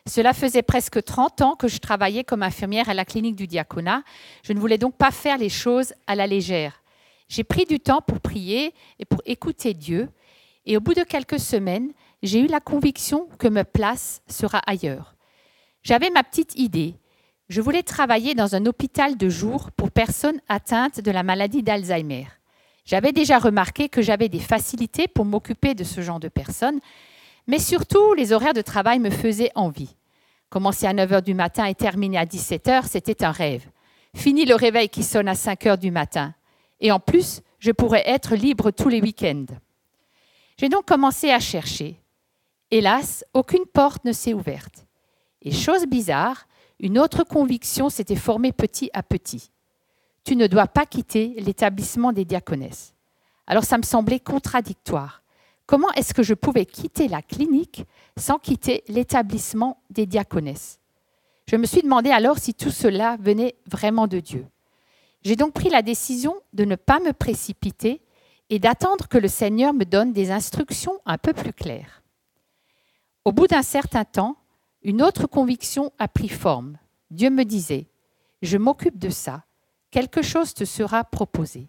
[0.07, 4.03] Cela faisait presque 30 ans que je travaillais comme infirmière à la clinique du diaconat.
[4.43, 6.83] Je ne voulais donc pas faire les choses à la légère.
[7.27, 10.09] J'ai pris du temps pour prier et pour écouter Dieu.
[10.67, 11.91] Et au bout de quelques semaines,
[12.21, 15.15] j'ai eu la conviction que ma place sera ailleurs.
[15.81, 16.95] J'avais ma petite idée.
[17.49, 22.27] Je voulais travailler dans un hôpital de jour pour personnes atteintes de la maladie d'Alzheimer.
[22.85, 26.79] J'avais déjà remarqué que j'avais des facilités pour m'occuper de ce genre de personnes,
[27.47, 29.95] mais surtout les horaires de travail me faisaient envie.
[30.49, 33.65] Commencer à 9 h du matin et terminer à 17 h, c'était un rêve.
[34.15, 36.33] Fini le réveil qui sonne à 5 h du matin.
[36.79, 39.45] Et en plus, je pourrais être libre tous les week-ends.
[40.57, 41.99] J'ai donc commencé à chercher.
[42.71, 44.85] Hélas, aucune porte ne s'est ouverte.
[45.41, 46.47] Et chose bizarre,
[46.79, 49.51] une autre conviction s'était formée petit à petit.
[50.23, 52.93] Tu ne dois pas quitter l'établissement des diaconesses.
[53.47, 55.21] Alors ça me semblait contradictoire.
[55.65, 57.85] Comment est-ce que je pouvais quitter la clinique
[58.17, 60.79] sans quitter l'établissement des diaconesses?
[61.47, 64.47] Je me suis demandé alors si tout cela venait vraiment de Dieu.
[65.23, 68.01] J'ai donc pris la décision de ne pas me précipiter
[68.51, 72.03] et d'attendre que le Seigneur me donne des instructions un peu plus claires.
[73.25, 74.37] Au bout d'un certain temps,
[74.83, 76.77] une autre conviction a pris forme.
[77.09, 77.87] Dieu me disait,
[78.43, 79.43] je m'occupe de ça,
[79.89, 81.67] quelque chose te sera proposé.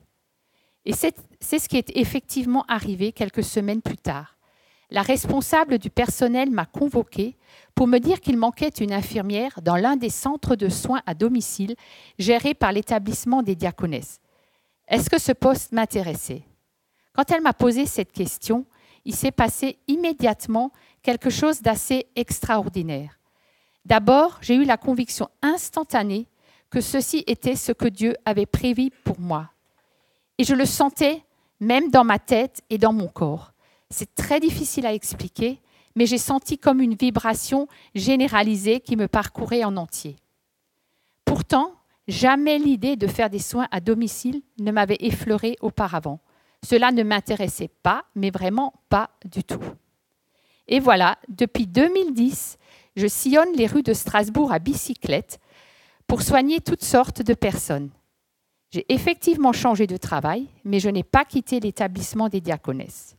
[0.87, 4.37] Et c'est ce qui est effectivement arrivé quelques semaines plus tard.
[4.89, 7.37] La responsable du personnel m'a convoqué
[7.75, 11.75] pour me dire qu'il manquait une infirmière dans l'un des centres de soins à domicile
[12.21, 14.21] gérés par l'établissement des diaconesses.
[14.87, 16.45] Est-ce que ce poste m'intéressait?
[17.15, 18.65] Quand elle m'a posé cette question,
[19.05, 20.71] il s'est passé immédiatement
[21.03, 23.19] quelque chose d'assez extraordinaire.
[23.85, 26.29] D'abord, j'ai eu la conviction instantanée
[26.71, 29.51] que ceci était ce que Dieu avait prévu pour moi.
[30.39, 31.23] Et je le sentais
[31.61, 33.53] même dans ma tête et dans mon corps.
[33.91, 35.61] C'est très difficile à expliquer,
[35.95, 40.17] mais j'ai senti comme une vibration généralisée qui me parcourait en entier.
[41.25, 41.73] Pourtant,
[42.09, 46.21] jamais l'idée de faire des soins à domicile ne m'avait effleuré auparavant.
[46.63, 49.63] Cela ne m'intéressait pas, mais vraiment pas du tout.
[50.69, 52.59] Et voilà, depuis 2010,
[52.97, 55.39] je sillonne les rues de Strasbourg à bicyclette
[56.07, 57.91] pour soigner toutes sortes de personnes.
[58.71, 63.17] J'ai effectivement changé de travail, mais je n'ai pas quitté l'établissement des diaconesses.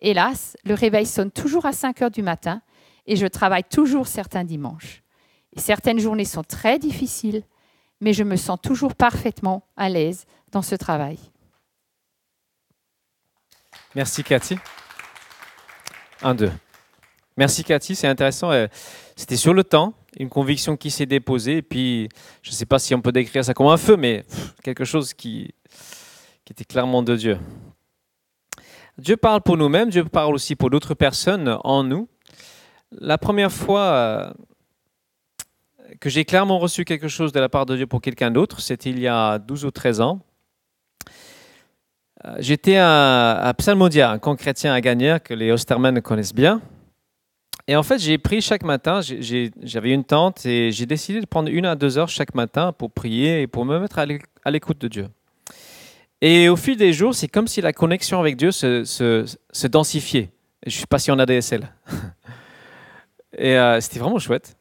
[0.00, 2.62] Hélas, le réveil sonne toujours à 5 heures du matin
[3.06, 5.02] et je travaille toujours certains dimanches.
[5.56, 7.42] Certaines journées sont très difficiles,
[8.00, 11.18] mais je me sens toujours parfaitement à l'aise dans ce travail.
[13.94, 14.58] Merci Cathy.
[16.22, 16.52] Un, deux.
[17.36, 18.50] Merci Cathy, c'est intéressant.
[18.50, 18.66] Euh,
[19.16, 22.08] c'était sur le temps, une conviction qui s'est déposée, et puis
[22.42, 24.24] je ne sais pas si on peut décrire ça comme un feu, mais
[24.62, 25.54] quelque chose qui,
[26.50, 27.38] était clairement de Dieu.
[28.96, 32.08] Dieu parle pour nous-mêmes, Dieu parle aussi pour d'autres personnes en nous.
[32.90, 34.30] La première fois euh,
[36.00, 38.88] que j'ai clairement reçu quelque chose de la part de Dieu pour quelqu'un d'autre, c'était
[38.88, 40.20] il y a 12 ou 13 ans.
[42.24, 46.62] Euh, j'étais à, Psalmodia, un camp à Gagnères que les Osterman connaissent bien.
[47.70, 51.50] Et en fait, j'ai pris chaque matin, j'avais une tente et j'ai décidé de prendre
[51.50, 54.88] une à deux heures chaque matin pour prier et pour me mettre à l'écoute de
[54.88, 55.08] Dieu.
[56.22, 60.30] Et au fil des jours, c'est comme si la connexion avec Dieu se, densifiait.
[60.66, 61.70] Je ne sais pas si on a DSL.
[63.38, 64.56] et euh, c'était vraiment chouette.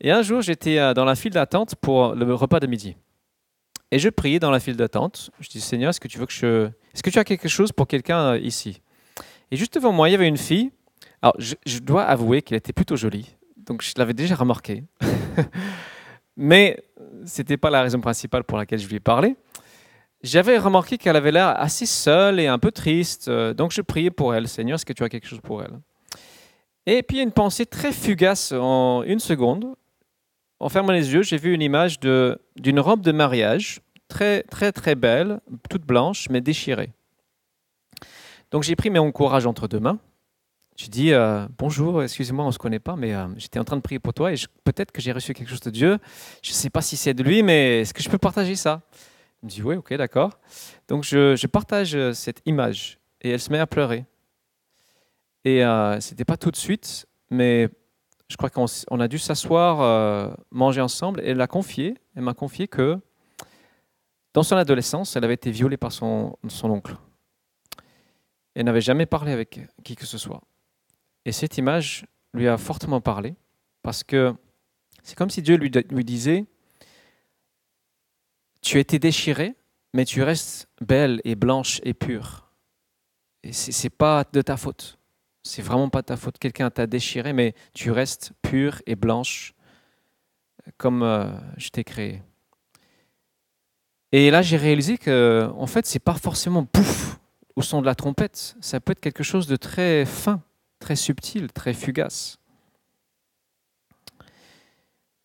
[0.00, 2.96] Et un jour, j'étais euh, dans la file d'attente pour le repas de midi.
[3.92, 5.30] Et je priais dans la file d'attente.
[5.38, 7.70] Je dis Seigneur, est-ce que tu veux que je, est-ce que tu as quelque chose
[7.70, 8.82] pour quelqu'un euh, ici?
[9.52, 10.72] Et juste devant moi, il y avait une fille
[11.22, 14.82] alors, je, dois avouer qu'elle était plutôt jolie, donc je l'avais déjà remarqué.
[16.36, 16.82] Mais
[17.24, 19.36] ce n'était pas la raison principale pour laquelle je lui ai parlé.
[20.24, 24.10] J'avais remarqué qu'elle avait l'air assez seule et un peu triste, euh, donc je priais
[24.10, 24.48] pour elle.
[24.48, 25.78] Seigneur, est-ce que tu as quelque chose pour elle?
[26.86, 29.76] Et puis une pensée très fugace en une seconde.
[30.58, 34.96] En fermant les yeux, j'ai vu une image d'une robe de mariage, très très très
[34.96, 36.90] belle, toute blanche, mais déchirée.
[38.50, 39.98] Donc j'ai pris mon courage entre deux mains
[40.76, 43.76] je dis euh, bonjour, excusez-moi, on ne se connaît pas, mais euh, j'étais en train
[43.76, 45.98] de prier pour toi et peut-être que j'ai reçu quelque chose de Dieu.
[46.42, 48.80] Je ne sais pas si c'est de lui, mais est-ce que je peux partager ça?
[49.42, 50.30] Il me dit oui, ok, d'accord.
[50.88, 54.06] Donc je, partage euh, cette image et elle se met à pleurer.
[55.44, 57.68] Et ce n'était pas tout de suite, mais
[58.28, 61.20] je crois qu'on a dû s'asseoir, manger ensemble.
[61.20, 62.96] Et elle m'a confié, elle m'a confié que
[64.34, 66.94] dans son adolescence, elle avait été violée par son, son oncle.
[68.54, 70.42] Elle n'avait jamais parlé avec qui que ce soit.
[71.24, 73.34] Et cette image lui a fortement parlé
[73.82, 74.34] parce que
[75.02, 75.70] c'est comme si Dieu lui,
[76.04, 76.46] disait,
[78.60, 79.54] tu été déchirée,
[79.92, 82.48] mais tu restes belle et blanche et pure.
[83.42, 84.98] Et ce n'est pas de ta faute.
[85.42, 86.38] C'est vraiment pas ta faute.
[86.38, 89.54] Quelqu'un t'a déchiré, mais tu restes pure et blanche
[90.76, 92.22] comme euh, je t'ai créé.
[94.12, 97.18] Et là, j'ai réalisé que, en fait, c'est pas forcément pouf
[97.56, 98.54] au son de la trompette.
[98.60, 100.42] Ça peut être quelque chose de très fin
[100.82, 102.38] très subtil, très fugace.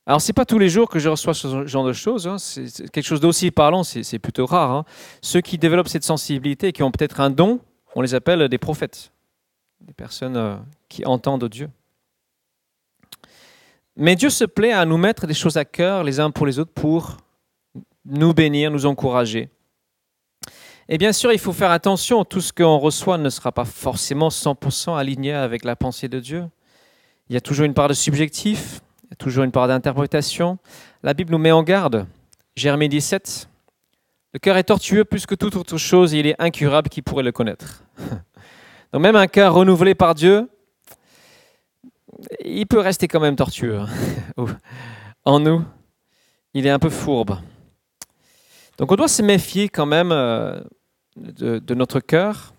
[0.05, 2.27] Alors, c'est pas tous les jours que je reçois ce genre de choses.
[2.27, 2.37] hein.
[2.37, 4.71] C'est quelque chose d'aussi parlant, c'est plutôt rare.
[4.71, 4.85] hein.
[5.21, 7.59] Ceux qui développent cette sensibilité, qui ont peut-être un don,
[7.95, 9.11] on les appelle des prophètes,
[9.81, 10.55] des personnes euh,
[10.87, 11.69] qui entendent Dieu.
[13.97, 16.59] Mais Dieu se plaît à nous mettre des choses à cœur les uns pour les
[16.59, 17.17] autres pour
[18.05, 19.49] nous bénir, nous encourager.
[20.89, 24.29] Et bien sûr, il faut faire attention, tout ce qu'on reçoit ne sera pas forcément
[24.29, 26.45] 100% aligné avec la pensée de Dieu.
[27.29, 28.79] Il y a toujours une part de subjectif,
[29.17, 30.57] toujours une part d'interprétation.
[31.03, 32.07] La Bible nous met en garde.
[32.55, 33.49] Jérémie 17.
[34.33, 37.23] Le cœur est tortueux plus que toute autre chose et il est incurable qui pourrait
[37.23, 37.83] le connaître.
[38.93, 40.49] Donc même un cœur renouvelé par Dieu,
[42.45, 43.77] il peut rester quand même tortueux.
[43.77, 43.87] hein.
[45.25, 45.65] en nous,
[46.53, 47.37] il est un peu fourbe.
[48.77, 50.61] Donc on doit se méfier quand même euh,
[51.17, 52.53] de, notre cœur.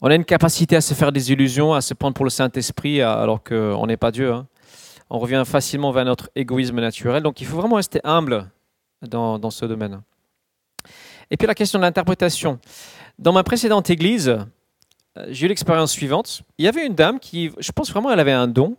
[0.00, 3.02] On a une capacité à se faire des illusions, à se prendre pour le Saint-Esprit
[3.02, 4.32] alors qu'on n'est pas Dieu.
[4.32, 4.46] hein.
[5.10, 7.22] On revient facilement vers notre égoïsme naturel.
[7.22, 8.50] Donc il faut vraiment rester humble
[9.02, 10.00] dans, dans ce domaine.
[11.30, 12.58] Et puis la question de l'interprétation.
[13.18, 14.28] Dans ma précédente église,
[15.18, 16.42] euh, j'ai eu l'expérience suivante.
[16.58, 18.76] Il y avait une dame qui, je pense vraiment, elle avait un don.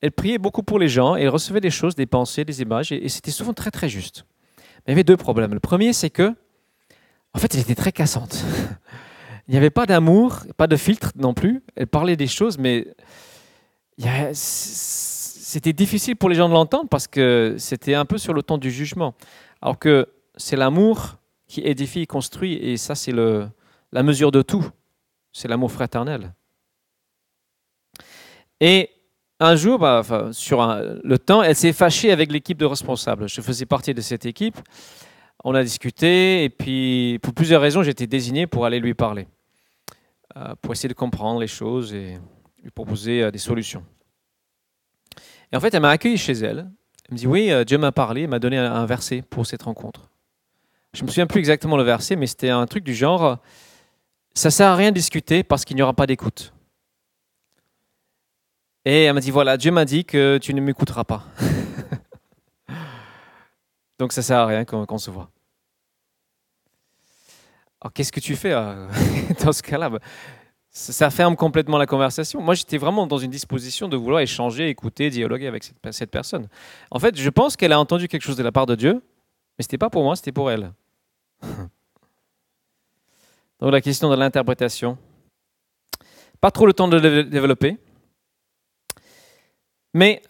[0.00, 2.90] Elle priait beaucoup pour les gens, et elle recevait des choses, des pensées, des images,
[2.90, 4.24] et, et c'était souvent très très juste.
[4.58, 5.54] Mais il y avait deux problèmes.
[5.54, 6.34] Le premier, c'est que,
[7.34, 8.44] en fait, elle était très cassante.
[9.48, 11.62] il n'y avait pas d'amour, pas de filtre non plus.
[11.76, 12.86] Elle parlait des choses, mais
[14.32, 18.58] c'était difficile pour les gens de l'entendre parce que c'était un peu sur le ton
[18.58, 19.14] du jugement.
[19.60, 21.16] Alors que c'est l'amour
[21.46, 24.66] qui édifie construit, et ça, c'est la mesure de tout.
[25.32, 26.32] C'est l'amour fraternel.
[28.60, 28.90] Et
[29.40, 33.28] un jour, bah, sur le temps, elle s'est fâchée avec l'équipe de responsables.
[33.28, 34.56] Je faisais partie de cette équipe.
[35.44, 39.26] On a discuté, et puis pour plusieurs raisons, j'ai été désigné pour aller lui parler,
[40.36, 42.18] euh, pour essayer de comprendre les choses et
[42.62, 43.84] lui proposer euh, des solutions.
[45.52, 46.70] Et en fait, elle m'a accueilli chez elle.
[47.08, 50.08] Elle me dit Oui, euh, Dieu m'a parlé, m'a donné un verset pour cette rencontre.
[50.94, 53.38] Je me souviens plus exactement le verset, mais c'était un truc du genre
[54.34, 56.52] Ça sert à rien de discuter parce qu'il n'y aura pas d'écoute.
[58.84, 61.24] Et elle m'a dit Voilà, Dieu m'a dit que tu ne m'écouteras pas.
[64.02, 65.30] Donc ça sert à rien qu'on qu'on se voit.
[67.80, 68.88] Alors qu'est-ce que tu fais euh,
[69.44, 69.92] dans ce cas-là?
[70.70, 72.42] Ça, ferme complètement la conversation.
[72.42, 76.48] Moi, j'étais vraiment dans une disposition de vouloir échanger, écouter, dialoguer avec cette, cette personne.
[76.90, 79.62] En fait, je pense qu'elle a entendu quelque chose de la part de Dieu, mais
[79.62, 80.72] c'était pas pour moi, c'était pour elle.
[83.60, 84.98] Donc la question de l'interprétation.
[86.40, 87.78] Pas trop le temps de le développer.
[89.94, 90.22] Mais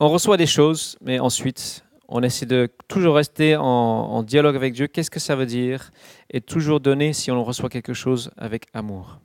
[0.00, 4.86] on reçoit des choses, mais ensuite, on essaie de toujours rester en, dialogue avec Dieu.
[4.86, 5.90] Qu'est-ce que ça veut dire?
[6.30, 9.18] Et toujours donner si on reçoit quelque chose avec amour.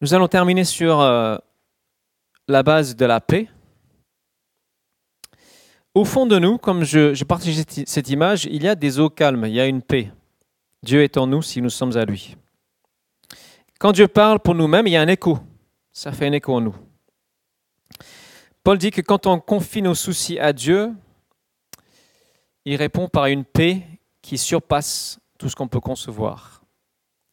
[0.00, 1.36] Nous allons terminer sur euh,
[2.48, 3.48] la base de la paix.
[5.94, 7.54] Au fond de nous, comme je, partage
[7.86, 10.10] cette image, il y a des eaux calmes, il y a une paix.
[10.82, 12.36] Dieu est en nous si nous sommes à lui.
[13.78, 15.38] Quand Dieu parle pour nous-mêmes, il y a un écho.
[15.92, 16.74] Ça fait un écho en nous.
[18.64, 20.90] Paul dit que quand on confie nos soucis à Dieu,
[22.64, 23.82] il répond par une paix
[24.22, 26.62] qui surpasse tout ce qu'on peut concevoir.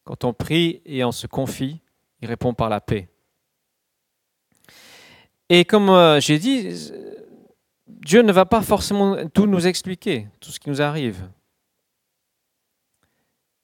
[0.03, 1.79] Quand on prie et on se confie,
[2.21, 3.07] il répond par la paix.
[5.47, 6.91] Et comme euh, j'ai dit,
[7.87, 11.29] Dieu ne va pas forcément tout nous expliquer, tout ce qui nous arrive.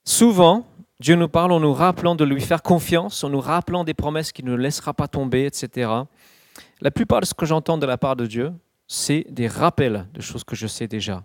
[0.06, 0.66] Souvent,
[1.02, 4.32] Dieu nous parle en nous rappelant de lui faire confiance, en nous rappelant des promesses
[4.32, 5.92] qu'il ne laissera pas tomber, etc.
[6.82, 8.54] La plupart de ce que j'entends de la part de Dieu,
[8.88, 11.24] c'est des rappels de choses que je sais déjà.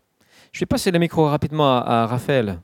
[0.50, 2.60] Je vais passer le micro rapidement à, Raphaël.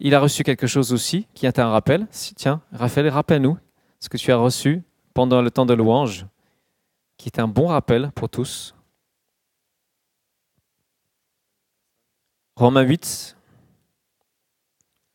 [0.00, 2.06] Il a reçu quelque chose aussi qui est un rappel.
[2.36, 3.58] Tiens, Raphaël, rappelle-nous
[4.00, 4.82] ce que tu as reçu
[5.14, 6.26] pendant le temps de louange,
[7.16, 8.74] qui est un bon rappel pour tous.
[12.54, 13.36] Romains 8,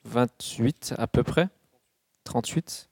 [0.06, 1.50] 28 à peu près,
[2.24, 2.90] 38.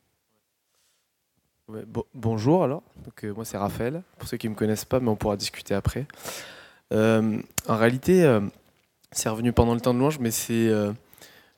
[2.13, 2.83] Bonjour alors,
[3.23, 5.73] euh, moi c'est Raphaël, pour ceux qui ne me connaissent pas, mais on pourra discuter
[5.73, 6.05] après.
[6.91, 8.41] Euh, en réalité, euh,
[9.11, 10.71] c'est revenu pendant le temps de louange, mais c'est,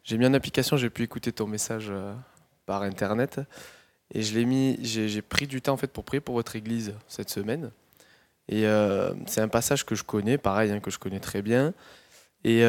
[0.04, 1.92] j'ai mis en application, j'ai pu écouter ton message
[2.66, 3.42] par internet,
[4.14, 6.94] et je l'ai mis, j'ai, pris du temps en fait pour prier pour votre église
[7.08, 7.72] cette semaine.
[8.50, 8.66] Et
[9.28, 11.74] c'est un passage que je connais, pareil, hein, que je connais très bien,
[12.44, 12.62] et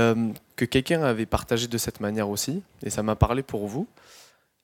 [0.56, 3.86] que quelqu'un avait partagé de cette manière aussi, et ça m'a parlé pour vous.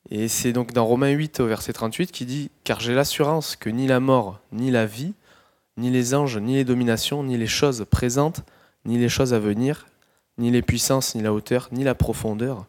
[0.09, 3.69] Et c'est donc dans Romains 8 au verset 38 qui dit Car j'ai l'assurance que
[3.69, 5.13] ni la mort, ni la vie,
[5.77, 8.43] ni les anges, ni les dominations, ni les choses présentes,
[8.85, 9.87] ni les choses à venir,
[10.39, 12.67] ni les puissances, ni la hauteur, ni la profondeur,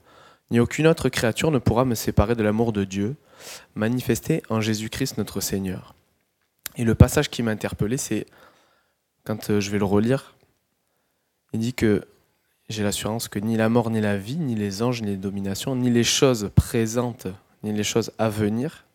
[0.51, 3.15] ni aucune autre créature ne pourra me séparer de l'amour de Dieu,
[3.75, 5.95] manifesté en Jésus-Christ notre Seigneur.
[6.75, 8.25] Et le passage qui m'a interpellé, c'est
[9.23, 10.36] quand euh, je vais le relire,
[11.53, 12.05] il dit que
[12.72, 15.76] j'ai l'assurance que ni la mort, ni la vie, ni les anges, ni les dominations,
[15.76, 17.28] ni les choses présentes,
[17.63, 18.86] ni les choses à venir,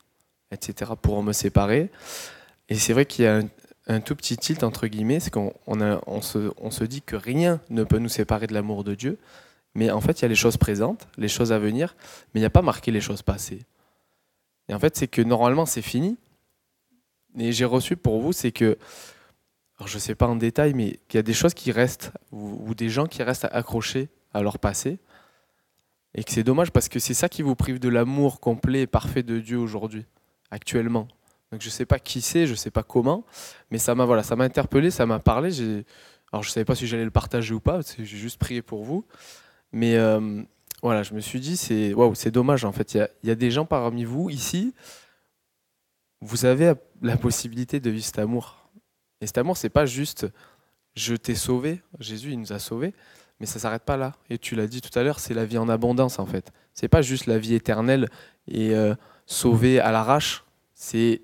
[0.51, 1.91] etc., pourront me séparer.
[2.69, 3.41] Et c'est vrai qu'il y a
[3.87, 7.61] un, tout petit tilt, entre guillemets, c'est qu'on on se, on se dit que rien
[7.71, 9.19] ne peut nous séparer de l'amour de Dieu.
[9.75, 11.95] Mais en fait, il y a les choses présentes, les choses à venir,
[12.33, 13.61] mais il n'y a pas marqué les choses passées.
[14.69, 16.17] Et en fait, c'est que normalement, c'est fini.
[17.39, 18.79] Et j'ai reçu pour vous, c'est que
[19.79, 22.13] alors je ne sais pas en détail, mais qu'il y a des choses qui restent,
[22.33, 24.99] ou, des gens qui restent accrochés à leur passé,
[26.15, 28.87] et que c'est dommage parce que c'est ça qui vous prive de l'amour complet et
[28.87, 30.07] parfait de Dieu aujourd'hui,
[30.51, 31.09] actuellement.
[31.53, 33.25] Donc je ne sais pas qui c'est, je ne sais pas comment,
[33.71, 35.51] mais ça m'a voilà, ça m'a interpellé, ça m'a parlé.
[36.33, 38.83] Alors je ne savais pas si j'allais le partager ou pas, j'ai juste prié pour
[38.83, 39.05] vous.
[39.73, 40.43] Mais euh,
[40.83, 42.95] voilà, je me suis dit, c'est waouh, c'est dommage en fait.
[42.95, 44.75] Il y, y a, des gens parmi vous ici,
[46.23, 46.73] vous avez
[47.03, 48.66] la possibilité de vivre cet amour
[49.21, 50.27] et cet amour, c'est pas juste
[50.95, 52.95] je t'ai sauvé, Jésus il nous a sauvés,
[53.39, 54.15] mais ça s'arrête pas là.
[54.31, 56.53] Et tu l'as dit tout à l'heure, c'est la vie en abondance en fait.
[56.73, 58.09] C'est pas juste la vie éternelle
[58.49, 58.95] et euh,
[59.27, 60.45] sauver à l'arrache,
[60.75, 61.21] c'est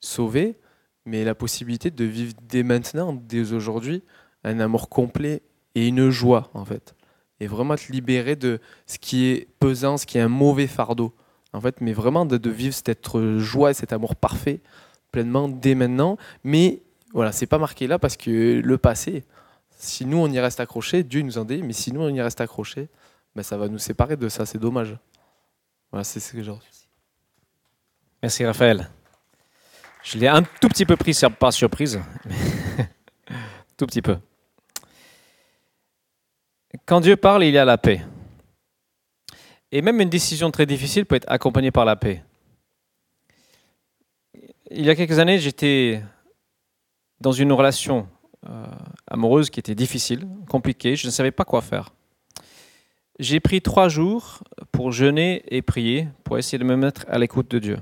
[0.00, 0.58] sauver,
[1.04, 4.02] mais la possibilité de vivre dès maintenant, dès aujourd'hui,
[4.44, 5.42] un amour complet
[5.74, 6.94] et une joie en fait.
[7.40, 11.14] Et vraiment te libérer de ce qui est pesant, ce qui est un mauvais fardeau.
[11.52, 13.08] En fait, mais vraiment de, de vivre cette
[13.38, 14.60] joie et cet amour parfait
[15.12, 16.82] pleinement dès maintenant, mais
[17.12, 19.24] voilà, c'est pas marqué là parce que le passé,
[19.70, 22.20] si nous on y reste accroché, Dieu nous en dit, mais si nous on y
[22.20, 22.88] reste accroché,
[23.34, 24.96] ben ça va nous séparer de ça, c'est dommage.
[25.90, 26.52] Voilà, c'est ce que j'ai
[28.22, 28.90] Merci Raphaël.
[30.02, 32.00] Je l'ai un tout petit peu pris par surprise,
[33.76, 34.18] tout petit peu.
[36.84, 38.04] Quand Dieu parle, il y a la paix.
[39.70, 42.22] Et même une décision très difficile peut être accompagnée par la paix.
[44.70, 46.02] Il y a quelques années, j'étais
[47.20, 48.06] dans une relation
[48.48, 48.66] euh,
[49.08, 51.90] amoureuse qui était difficile, compliquée, je ne savais pas quoi faire.
[53.18, 57.50] J'ai pris trois jours pour jeûner et prier, pour essayer de me mettre à l'écoute
[57.50, 57.78] de Dieu.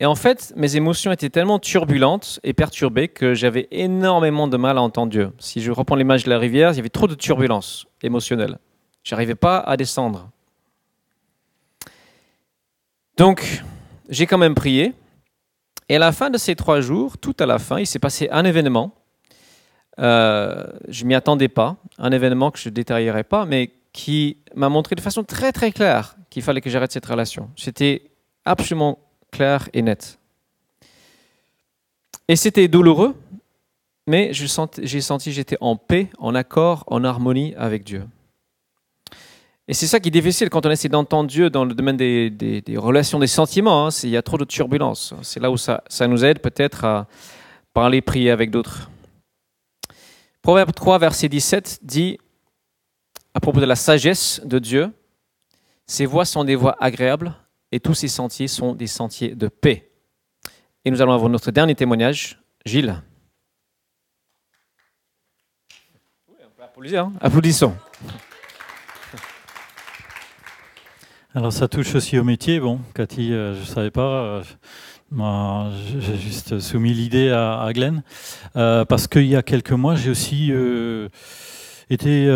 [0.00, 4.76] Et en fait, mes émotions étaient tellement turbulentes et perturbées que j'avais énormément de mal
[4.76, 5.32] à entendre Dieu.
[5.38, 8.58] Si je reprends l'image de la rivière, il y avait trop de turbulences émotionnelles.
[9.02, 10.28] Je n'arrivais pas à descendre.
[13.16, 13.62] Donc,
[14.08, 14.94] j'ai quand même prié,
[15.92, 18.26] et à la fin de ces trois jours, tout à la fin, il s'est passé
[18.30, 18.94] un événement.
[19.98, 24.70] Euh, je m'y attendais pas, un événement que je ne détaillerai pas, mais qui m'a
[24.70, 27.50] montré de façon très très claire qu'il fallait que j'arrête cette relation.
[27.56, 28.04] C'était
[28.46, 29.00] absolument
[29.32, 30.18] clair et net.
[32.26, 33.14] Et c'était douloureux,
[34.06, 34.48] mais j'ai
[35.02, 38.06] senti j'étais en paix, en accord, en harmonie avec Dieu.
[39.68, 42.64] Et c'est ça qui est difficile quand on essaie d'entendre Dieu dans le domaine des,
[42.76, 43.86] relations, des sentiments.
[43.86, 43.90] Hein.
[44.02, 45.14] il y a trop de turbulences.
[45.22, 47.06] C'est là où ça, nous aide peut-être à
[47.72, 48.90] parler, prier avec d'autres.
[50.42, 52.18] Proverbe 3, verset 17 dit,
[53.34, 54.90] à propos de la sagesse de Dieu,
[55.86, 57.32] ses voies sont des voies agréables
[57.70, 59.92] et tous ses sentiers sont des sentiers de paix.
[60.84, 63.00] Et nous allons avoir notre dernier témoignage, Gilles.
[66.28, 67.12] Oui, on peut applaudir, hein.
[67.20, 67.76] applaudissons.
[71.34, 72.60] Alors ça touche aussi au métier.
[72.60, 74.02] Bon, Cathy, euh, je ne savais pas.
[74.02, 74.42] Euh,
[75.10, 78.02] moi, j'ai juste soumis l'idée à, à, Glenn.
[78.56, 80.52] Euh, parce qu'il y a quelques mois, j'ai aussi
[81.88, 82.26] été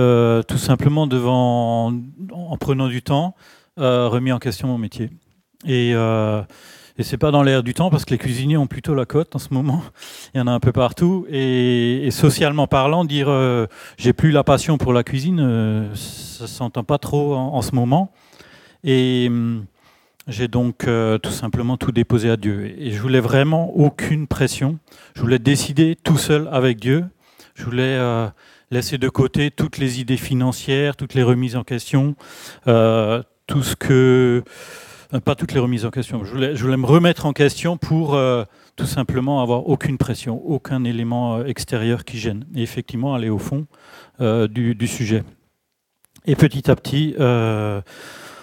[0.49, 1.93] tout simplement devant,
[2.33, 3.35] en prenant du temps,
[3.77, 5.11] remis en question mon métier.
[5.67, 9.05] Et, et c'est pas dans l'air du temps parce que les cuisiniers ont plutôt la
[9.05, 9.83] cote en ce moment.
[10.35, 11.27] Il y en a un peu partout.
[11.29, 13.29] Et, socialement parlant, dire
[13.99, 18.11] j'ai plus la passion pour la cuisine, ça s'entend pas trop en ce moment.
[18.85, 19.67] Et hum,
[20.29, 22.75] j'ai donc euh, tout simplement tout déposé à Dieu.
[22.79, 24.79] Et je voulais vraiment aucune pression.
[25.15, 27.05] Je voulais décider tout seul avec Dieu.
[27.55, 28.27] Je voulais euh,
[28.73, 32.17] laisser de côté toutes les idées financières, toutes les remises en question,
[32.67, 34.43] euh, tout ce que...
[35.25, 36.25] pas toutes les remises en question.
[36.25, 38.19] Je voulais, me remettre en question pour
[38.75, 42.45] tout simplement avoir aucune pression, aucun élément extérieur qui gêne.
[42.57, 43.67] Et effectivement aller au fond
[44.19, 45.23] du, sujet.
[46.27, 47.15] Et petit à petit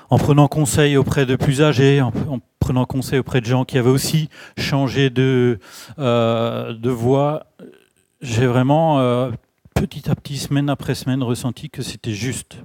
[0.10, 2.12] en prenant conseil auprès de plus âgés, en,
[2.60, 5.60] prenant conseil auprès de gens qui avaient aussi changé de,
[6.00, 7.48] euh, de voie,
[8.22, 9.32] j'ai vraiment, euh,
[9.76, 12.58] petit à petit, semaine après semaine, ressenti que c'était juste.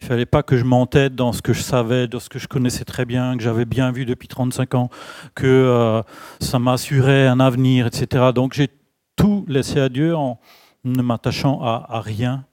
[0.00, 2.38] Il ne fallait pas que je m'entête dans ce que je savais, dans ce que
[2.38, 4.90] je connaissais très bien, que j'avais bien vu depuis 35 ans,
[5.34, 6.02] que euh,
[6.40, 8.30] ça m'assurait un avenir, etc.
[8.34, 8.68] Donc j'ai
[9.16, 10.40] tout laissé à Dieu en
[10.84, 12.44] ne m'attachant à, à rien,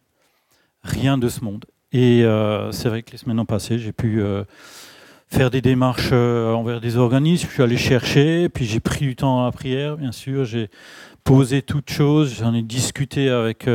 [0.84, 1.66] rien de ce monde.
[1.92, 4.44] Et euh, c'est vrai que les semaines ont passé, j'ai pu euh,
[5.28, 7.48] faire des démarches euh, envers des organismes.
[7.48, 10.46] Je suis allé chercher, puis j'ai pris du temps à la prière, bien sûr.
[10.46, 10.70] J'ai
[11.24, 13.68] posé toutes choses, j'en ai discuté avec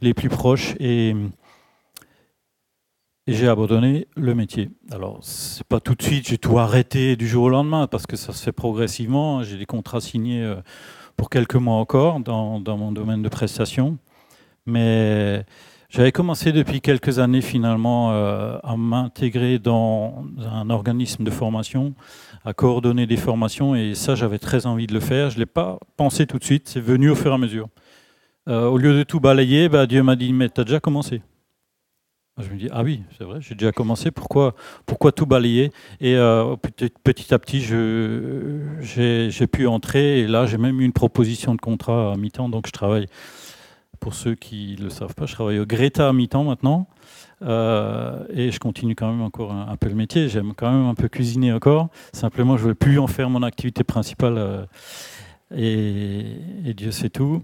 [0.00, 1.14] les plus proches et,
[3.26, 4.70] j'ai abandonné le métier.
[4.90, 8.16] Alors, c'est pas tout de suite, j'ai tout arrêté du jour au lendemain parce que
[8.16, 9.42] ça se fait progressivement.
[9.42, 10.50] J'ai des contrats signés
[11.14, 13.98] pour quelques mois encore dans, dans mon domaine de prestation.
[14.64, 15.44] Mais
[15.88, 21.94] j'avais commencé depuis quelques années finalement euh, à m'intégrer dans un organisme de formation,
[22.44, 25.30] à coordonner des formations, et ça j'avais très envie de le faire.
[25.30, 27.68] Je ne l'ai pas pensé tout de suite, c'est venu au fur et à mesure.
[28.48, 31.22] Euh, au lieu de tout balayer, bah, Dieu m'a dit, mais tu as déjà commencé.
[32.38, 34.54] Je me dis, ah oui, c'est vrai, j'ai déjà commencé, pourquoi,
[34.86, 35.72] pourquoi tout balayer?
[36.00, 40.92] Et euh, petit, petit, à petit, j'ai pu entrer, et là j'ai même eu une
[40.92, 43.06] proposition de contrat à mi-temps, donc je travaille
[44.00, 46.88] pour ceux qui ne le savent pas, je travaille au Greta à mi-temps maintenant.
[47.42, 50.28] Euh, et je continue quand même encore un, peu le métier.
[50.28, 51.88] J'aime quand même un peu cuisiner encore.
[52.12, 54.38] Simplement, je ne veux plus en faire mon activité principale.
[54.38, 54.64] Euh,
[55.54, 57.42] et, Dieu sait tout.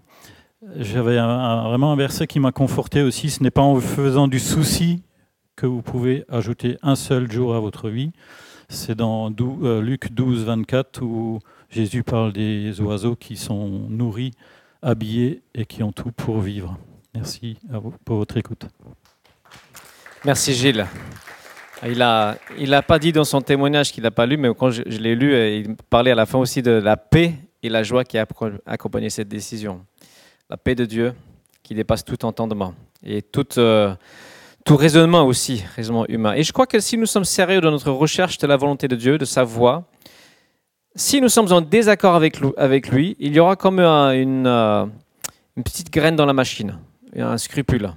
[0.76, 3.30] J'avais vraiment un verset qui m'a conforté aussi.
[3.30, 5.02] Ce n'est pas en faisant du souci
[5.56, 8.12] que vous pouvez ajouter un seul jour à votre vie.
[8.68, 9.30] C'est dans
[9.62, 11.38] euh, Luc 12, 24 où
[11.70, 14.32] Jésus parle des oiseaux qui sont nourris
[14.84, 16.78] habillés et qui ont tout pour vivre.
[17.14, 17.56] Merci
[18.04, 18.66] pour votre écoute.
[20.24, 20.86] Merci Gilles.
[21.86, 24.70] Il n'a il a pas dit dans son témoignage qu'il n'a pas lu, mais quand
[24.70, 27.82] je, l'ai lu, euh, il parlait à la fin aussi de la paix et la
[27.82, 28.26] joie qui a
[28.66, 29.84] accompagné cette décision.
[30.48, 31.14] La paix de Dieu
[31.62, 33.94] qui dépasse tout entendement et tout, euh,
[34.64, 36.34] tout raisonnement aussi, raisonnement humain.
[36.34, 38.96] Et je crois que si nous sommes sérieux dans notre recherche de la volonté de
[38.96, 39.86] Dieu, de sa voix,
[40.96, 44.86] si nous sommes en désaccord avec lui, il y aura comme une, euh,
[45.56, 46.78] une, petite graine dans la machine,
[47.16, 47.92] un scrupule.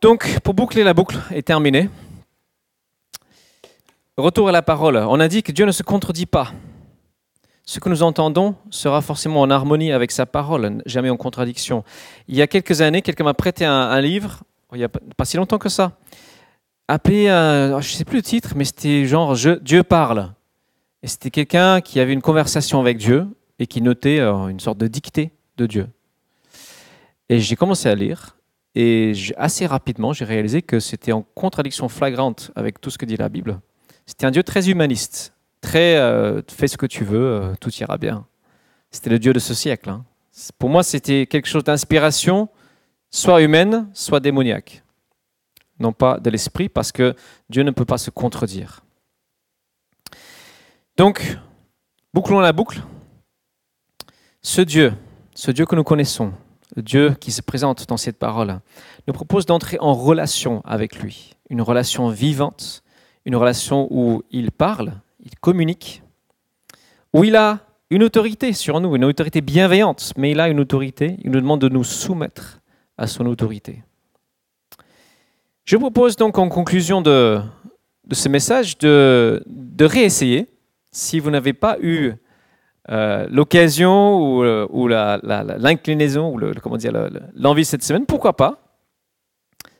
[0.00, 1.88] Donc, pour boucler la boucle est terminée.
[4.16, 4.96] Retour à la parole.
[4.96, 6.52] On a dit que Dieu ne se contredit pas.
[7.64, 11.84] Ce que nous entendons sera forcément en harmonie avec sa parole, jamais en contradiction.
[12.26, 14.40] Il y a quelques années, quelqu'un m'a prêté un, livre,
[14.72, 15.92] il n'y a pas si longtemps que ça,
[16.88, 20.32] appelé, euh, je ne sais plus le titre, mais c'était genre Dieu parle.
[21.02, 23.26] Et c'était quelqu'un qui avait une conversation avec Dieu
[23.58, 25.86] et qui notait euh, une sorte de dictée de Dieu.
[27.28, 28.36] Et j'ai commencé à lire
[28.74, 33.16] et assez rapidement j'ai réalisé que c'était en contradiction flagrante avec tout ce que dit
[33.16, 33.60] la Bible.
[34.06, 37.96] C'était un Dieu très humaniste, très euh, fais ce que tu veux, euh, tout ira
[37.96, 38.26] bien.
[38.90, 39.88] C'était le Dieu de ce siècle.
[39.88, 40.04] Hein.
[40.58, 42.48] Pour moi, c'était quelque chose d'inspiration,
[43.10, 44.82] soit humaine, soit démoniaque.
[45.78, 47.14] Non pas de l'esprit, parce que
[47.48, 48.82] Dieu ne peut pas se contredire.
[51.00, 51.38] Donc,
[52.12, 52.82] bouclons la boucle.
[54.42, 54.92] Ce Dieu,
[55.34, 56.34] ce Dieu que nous connaissons,
[56.76, 58.60] le Dieu qui se présente dans cette parole,
[59.06, 62.82] nous propose d'entrer en relation avec lui, une relation vivante,
[63.24, 64.92] une relation où il parle,
[65.24, 66.02] il communique,
[67.14, 71.16] où il a une autorité sur nous, une autorité bienveillante, mais il a une autorité,
[71.24, 72.60] il nous demande de nous soumettre
[72.98, 73.82] à son autorité.
[75.64, 77.40] Je propose donc en conclusion de,
[78.12, 79.42] ce message de
[79.80, 80.46] réessayer
[80.92, 82.12] si vous n'avez pas eu
[82.90, 84.66] euh, l'occasion ou, euh,
[85.58, 86.92] l'inclinaison ou le, comment dire
[87.34, 88.78] l'envie cette semaine, pourquoi pas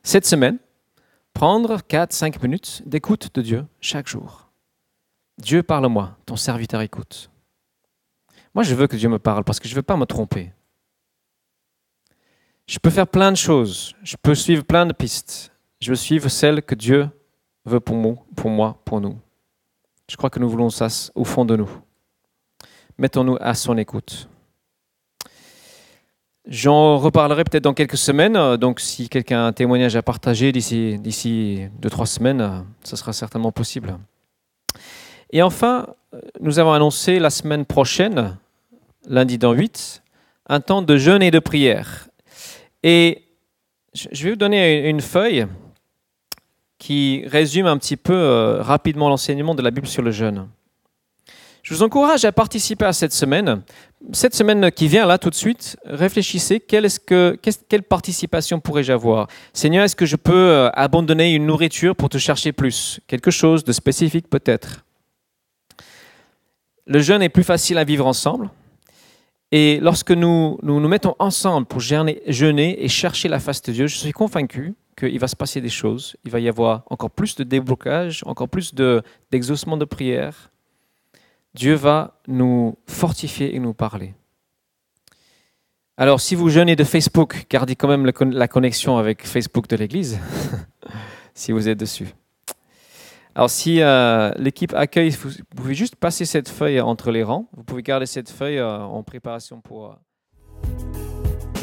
[0.03, 0.59] cette semaine
[1.33, 4.51] prendre 4-5 minutes d'écoute de Dieu chaque jour.
[5.39, 7.31] Dieu parle-moi, ton serviteur écoute.
[8.55, 10.53] Moi, je veux que Dieu me parle parce que je ne veux pas me tromper.
[12.67, 15.53] Je peux faire plein de choses, je peux suivre plein de pistes.
[15.81, 17.09] Je veux suivre celle que Dieu
[17.65, 19.19] veut moi, pour, moi, pour nous.
[20.11, 21.71] Je crois que nous voulons ça au fond de nous.
[22.99, 24.29] Mettons-nous à son écoute.
[26.49, 28.57] J'en reparlerai peut-être dans quelques semaines.
[28.57, 33.13] Donc, si quelqu'un a un témoignage à partager d'ici, d'ici deux, trois semaines, ce sera
[33.13, 33.99] certainement possible.
[35.31, 35.87] Et enfin,
[36.41, 38.37] nous avons annoncé la semaine prochaine,
[39.07, 40.03] lundi dans 8,
[40.49, 42.09] un temps de jeûne et de prière.
[42.83, 43.23] Et
[43.95, 45.47] je vais vous donner une feuille
[46.81, 50.49] qui résume un petit peu euh, rapidement l'enseignement de la Bible sur le jeûne.
[51.63, 53.63] Je vous encourage à participer à cette semaine.
[54.13, 56.89] Cette semaine qui vient là tout de suite, réfléchissez quelle,
[57.87, 59.29] participation pourrais-je avoir?
[59.53, 62.99] Seigneur, est-ce que je peux euh, abandonner une nourriture pour te chercher plus?
[63.07, 64.87] Quelque chose de spécifique peut-être?
[66.87, 68.49] Le jeûne est plus facile à vivre ensemble.
[69.53, 73.97] Et lorsque nous nous, mettons ensemble pour jeûner et chercher la face de Dieu, je
[73.97, 77.45] suis convaincu qu'il va se passer des choses, il va y avoir encore plus de
[77.45, 80.51] déblocages, encore plus d'exaucement de, prières.
[81.55, 84.15] Dieu va nous fortifier et nous parler.
[85.97, 90.19] Alors, si vous jeûnez de Facebook, gardez quand même la connexion avec Facebook de l'Église,
[91.35, 92.15] si vous êtes dessus.
[93.35, 97.49] Alors, si euh, l'équipe accueille, vous pouvez juste passer cette feuille entre les rangs.
[97.57, 99.87] Vous pouvez garder cette feuille euh, en préparation pour.
[99.87, 99.95] Euh,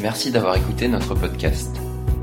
[0.00, 1.78] Merci d'avoir écouté notre podcast.